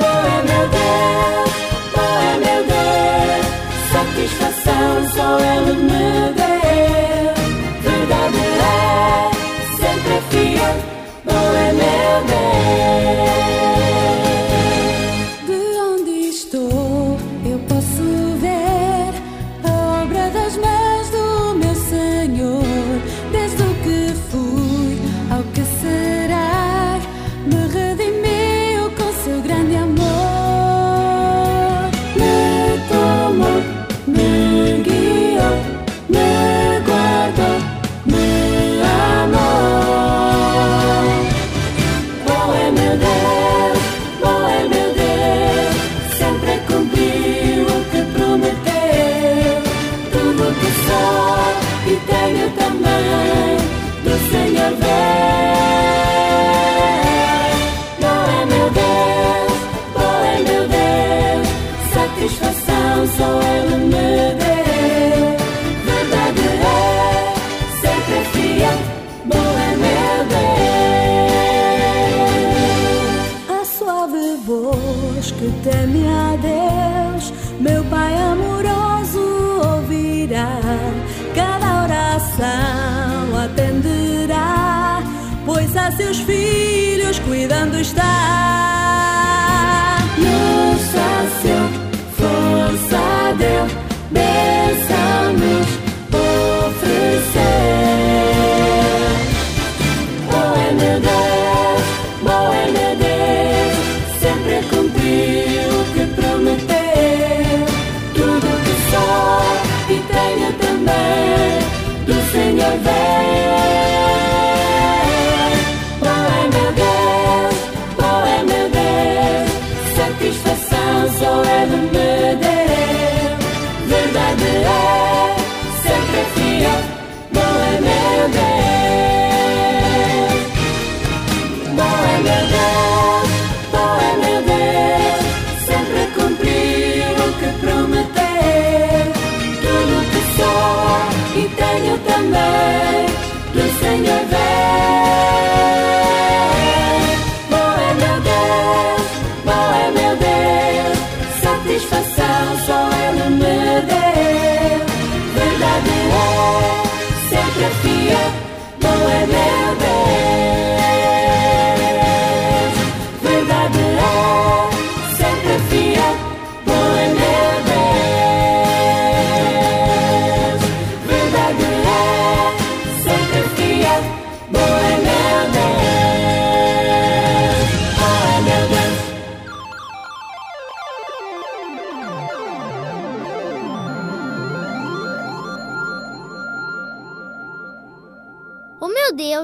Bom 0.00 0.20
é 0.26 0.40
meu 0.50 0.64
Deus, 0.78 1.50
bom 1.94 2.14
é 2.20 2.34
meu 2.44 2.60
Deus. 2.72 3.44
Satisfação 3.92 4.88
só 5.14 5.28
Ele 5.40 5.74
me 5.82 6.32
deu. 6.34 6.43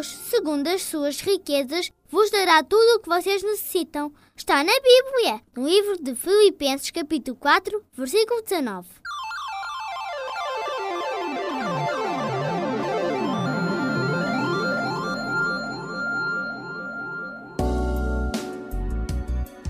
Deus, 0.00 0.06
segundo 0.30 0.66
as 0.68 0.82
suas 0.82 1.20
riquezas, 1.20 1.90
vos 2.10 2.30
dará 2.30 2.62
tudo 2.62 2.96
o 2.96 3.00
que 3.00 3.08
vocês 3.08 3.42
necessitam. 3.42 4.10
Está 4.34 4.64
na 4.64 4.72
Bíblia, 4.72 5.42
no 5.54 5.68
livro 5.68 6.02
de 6.02 6.14
Filipenses, 6.14 6.90
capítulo 6.90 7.36
4, 7.36 7.84
versículo 7.92 8.40
19. 8.42 8.88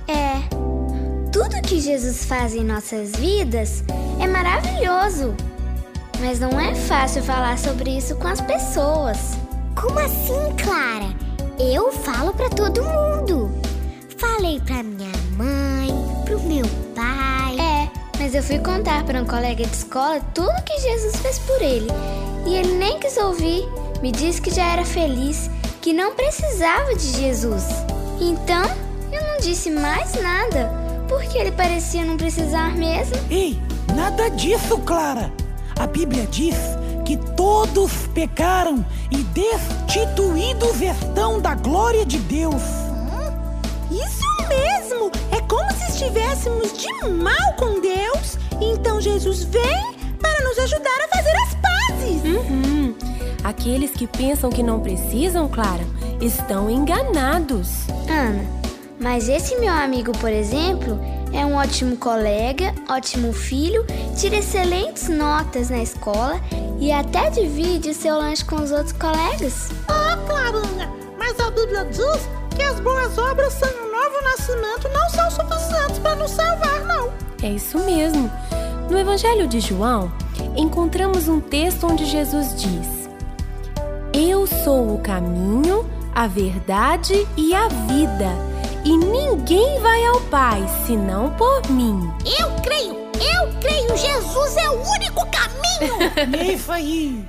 É, 0.06 0.48
tudo 1.32 1.60
que 1.66 1.80
Jesus 1.80 2.24
faz 2.24 2.54
em 2.54 2.62
nossas 2.62 3.16
vidas 3.16 3.82
é 4.22 4.28
maravilhoso. 4.28 5.34
Mas 6.20 6.38
não 6.38 6.60
é 6.60 6.72
fácil 6.76 7.20
falar 7.24 7.58
sobre 7.58 7.96
isso 7.96 8.14
com 8.14 8.28
as 8.28 8.40
pessoas. 8.42 9.49
Como 9.80 9.98
assim, 9.98 10.54
Clara? 10.62 11.08
Eu 11.58 11.90
falo 11.90 12.34
para 12.34 12.50
todo 12.50 12.82
mundo. 12.82 13.50
Falei 14.18 14.60
para 14.60 14.82
minha 14.82 15.10
mãe, 15.38 15.88
pro 16.26 16.38
meu 16.40 16.66
pai. 16.94 17.58
É, 17.58 17.90
mas 18.18 18.34
eu 18.34 18.42
fui 18.42 18.58
contar 18.58 19.04
para 19.04 19.22
um 19.22 19.24
colega 19.24 19.64
de 19.64 19.74
escola 19.74 20.20
tudo 20.34 20.62
que 20.66 20.78
Jesus 20.80 21.16
fez 21.16 21.38
por 21.38 21.62
ele. 21.62 21.88
E 22.46 22.56
ele 22.56 22.74
nem 22.74 23.00
quis 23.00 23.16
ouvir. 23.16 23.66
Me 24.02 24.12
disse 24.12 24.42
que 24.42 24.50
já 24.50 24.66
era 24.66 24.84
feliz, 24.84 25.50
que 25.80 25.94
não 25.94 26.14
precisava 26.14 26.94
de 26.94 27.16
Jesus. 27.18 27.64
Então, 28.20 28.64
eu 29.10 29.22
não 29.22 29.38
disse 29.40 29.70
mais 29.70 30.12
nada, 30.20 30.70
porque 31.08 31.38
ele 31.38 31.52
parecia 31.52 32.04
não 32.04 32.18
precisar 32.18 32.76
mesmo. 32.76 33.16
Ei, 33.30 33.58
nada 33.96 34.28
disso, 34.28 34.76
Clara. 34.80 35.32
A 35.78 35.86
Bíblia 35.86 36.26
diz 36.26 36.54
que 37.10 37.16
todos 37.34 37.90
pecaram 38.14 38.86
e 39.10 39.16
destituídos 39.16 40.80
estão 40.80 41.40
da 41.40 41.56
glória 41.56 42.06
de 42.06 42.18
Deus. 42.18 42.62
Isso 43.90 44.48
mesmo! 44.48 45.10
É 45.32 45.40
como 45.40 45.68
se 45.72 45.90
estivéssemos 45.90 46.72
de 46.72 47.08
mal 47.08 47.52
com 47.58 47.80
Deus. 47.80 48.38
Então 48.60 49.00
Jesus 49.00 49.42
vem 49.42 49.92
para 50.20 50.44
nos 50.44 50.56
ajudar 50.60 51.00
a 51.04 51.16
fazer 51.16 51.36
as 51.36 51.54
pazes. 51.56 52.22
Uhum. 52.22 52.94
Aqueles 53.42 53.90
que 53.90 54.06
pensam 54.06 54.48
que 54.48 54.62
não 54.62 54.78
precisam, 54.78 55.48
Clara, 55.48 55.84
estão 56.20 56.70
enganados. 56.70 57.88
Ana, 58.08 58.46
mas 59.00 59.28
esse 59.28 59.56
meu 59.56 59.72
amigo, 59.72 60.12
por 60.18 60.30
exemplo, 60.30 60.96
é 61.32 61.44
um 61.44 61.54
ótimo 61.54 61.96
colega, 61.96 62.74
ótimo 62.88 63.32
filho, 63.32 63.84
tira 64.16 64.36
excelentes 64.36 65.08
notas 65.08 65.70
na 65.70 65.82
escola 65.82 66.40
e 66.80 66.90
até 66.90 67.30
divide 67.30 67.90
o 67.90 67.94
seu 67.94 68.18
lanche 68.18 68.44
com 68.44 68.56
os 68.56 68.72
outros 68.72 68.92
colegas. 68.92 69.68
Ah, 69.86 70.18
Clarinha, 70.26 70.90
mas 71.18 71.38
a 71.38 71.50
Bíblia 71.50 71.84
diz 71.84 72.28
que 72.56 72.62
as 72.62 72.80
boas 72.80 73.16
obras 73.18 73.52
sem 73.52 73.68
um 73.68 73.92
novo 73.92 74.24
nascimento 74.24 74.88
não 74.92 75.08
são 75.10 75.30
suficientes 75.30 75.98
para 75.98 76.16
nos 76.16 76.30
salvar, 76.30 76.84
não. 76.86 77.12
É 77.42 77.50
isso 77.50 77.78
mesmo. 77.78 78.30
No 78.90 78.98
Evangelho 78.98 79.46
de 79.46 79.60
João, 79.60 80.10
encontramos 80.56 81.28
um 81.28 81.40
texto 81.40 81.86
onde 81.86 82.06
Jesus 82.06 82.54
diz: 82.56 83.08
Eu 84.12 84.46
sou 84.46 84.94
o 84.94 84.98
caminho, 84.98 85.88
a 86.14 86.26
verdade 86.26 87.28
e 87.36 87.54
a 87.54 87.68
vida 87.68 88.50
e 88.84 88.96
ninguém 88.96 89.78
vai 89.80 90.06
ao 90.06 90.20
Pai 90.22 90.66
senão 90.86 91.30
por 91.30 91.68
mim. 91.70 92.10
Eu 92.38 92.50
creio, 92.62 92.96
eu 93.20 93.52
creio, 93.60 93.96
Jesus 93.96 94.56
é 94.56 94.70
o 94.70 94.82
único 94.82 95.26
caminho. 95.30 96.52
Isso 96.54 96.72
aí. 96.72 97.24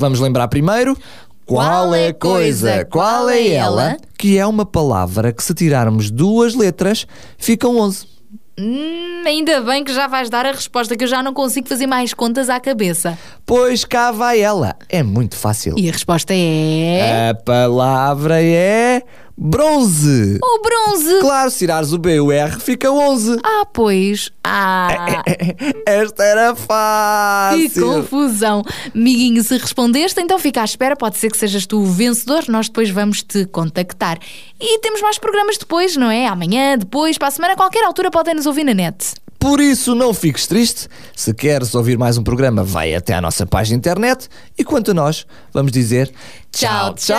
Vamos 0.00 0.18
lembrar 0.18 0.48
primeiro 0.48 0.98
qual 1.46 1.94
é 1.94 2.08
a 2.08 2.14
coisa, 2.14 2.84
qual 2.84 3.30
é 3.30 3.50
ela, 3.50 3.96
que 4.18 4.36
é 4.36 4.44
uma 4.46 4.66
palavra 4.66 5.32
que 5.32 5.42
se 5.42 5.54
tirarmos 5.54 6.10
duas 6.10 6.54
letras 6.54 7.06
ficam 7.38 7.78
11. 7.78 8.17
Hum, 8.58 9.22
ainda 9.24 9.60
bem 9.60 9.84
que 9.84 9.94
já 9.94 10.08
vais 10.08 10.28
dar 10.28 10.44
a 10.44 10.50
resposta, 10.50 10.96
que 10.96 11.04
eu 11.04 11.08
já 11.08 11.22
não 11.22 11.32
consigo 11.32 11.68
fazer 11.68 11.86
mais 11.86 12.12
contas 12.12 12.50
à 12.50 12.58
cabeça. 12.58 13.16
Pois 13.46 13.84
cá 13.84 14.10
vai 14.10 14.40
ela. 14.40 14.74
É 14.88 15.02
muito 15.02 15.36
fácil. 15.36 15.74
E 15.78 15.88
a 15.88 15.92
resposta 15.92 16.34
é. 16.34 17.30
A 17.30 17.34
palavra 17.34 18.42
é. 18.42 19.02
Bronze! 19.40 20.40
O 20.42 20.62
bronze! 20.62 21.20
Claro, 21.20 21.48
se 21.48 21.58
tirares 21.58 21.92
o 21.92 21.98
B 21.98 22.16
e 22.16 22.20
o 22.20 22.32
R, 22.32 22.58
fica 22.58 22.90
11. 22.90 23.38
Ah, 23.44 23.64
pois. 23.72 24.32
Ah! 24.42 25.22
Esta 25.86 26.24
era 26.24 26.56
fácil! 26.56 27.70
Que 27.70 27.80
confusão! 27.80 28.64
Miguinho, 28.92 29.40
se 29.44 29.56
respondeste, 29.56 30.20
então 30.20 30.40
fica 30.40 30.60
à 30.60 30.64
espera. 30.64 30.96
Pode 30.96 31.18
ser 31.18 31.30
que 31.30 31.36
sejas 31.36 31.66
tu 31.66 31.78
o 31.78 31.86
vencedor. 31.86 32.46
Nós 32.48 32.66
depois 32.66 32.90
vamos 32.90 33.22
te 33.22 33.46
contactar. 33.46 34.18
E 34.60 34.80
temos 34.80 35.00
mais 35.00 35.18
programas 35.18 35.56
depois, 35.56 35.94
não 35.96 36.10
é? 36.10 36.26
Amanhã, 36.26 36.76
depois, 36.76 37.16
para 37.16 37.28
a 37.28 37.30
semana, 37.30 37.54
a 37.54 37.56
qualquer 37.56 37.84
altura 37.84 38.10
podem 38.10 38.34
nos 38.34 38.46
ouvir 38.46 38.64
na 38.64 38.74
net. 38.74 39.14
Por 39.38 39.60
isso, 39.60 39.94
não 39.94 40.12
fiques 40.12 40.48
triste. 40.48 40.88
Se 41.14 41.32
queres 41.32 41.72
ouvir 41.76 41.96
mais 41.96 42.18
um 42.18 42.24
programa, 42.24 42.64
vai 42.64 42.92
até 42.92 43.14
à 43.14 43.20
nossa 43.20 43.46
página 43.46 43.76
de 43.76 43.78
internet. 43.78 44.28
E 44.58 44.64
quanto 44.64 44.90
a 44.90 44.94
nós, 44.94 45.24
vamos 45.52 45.70
dizer 45.70 46.12
Tchau, 46.50 46.94
tchau! 46.94 47.18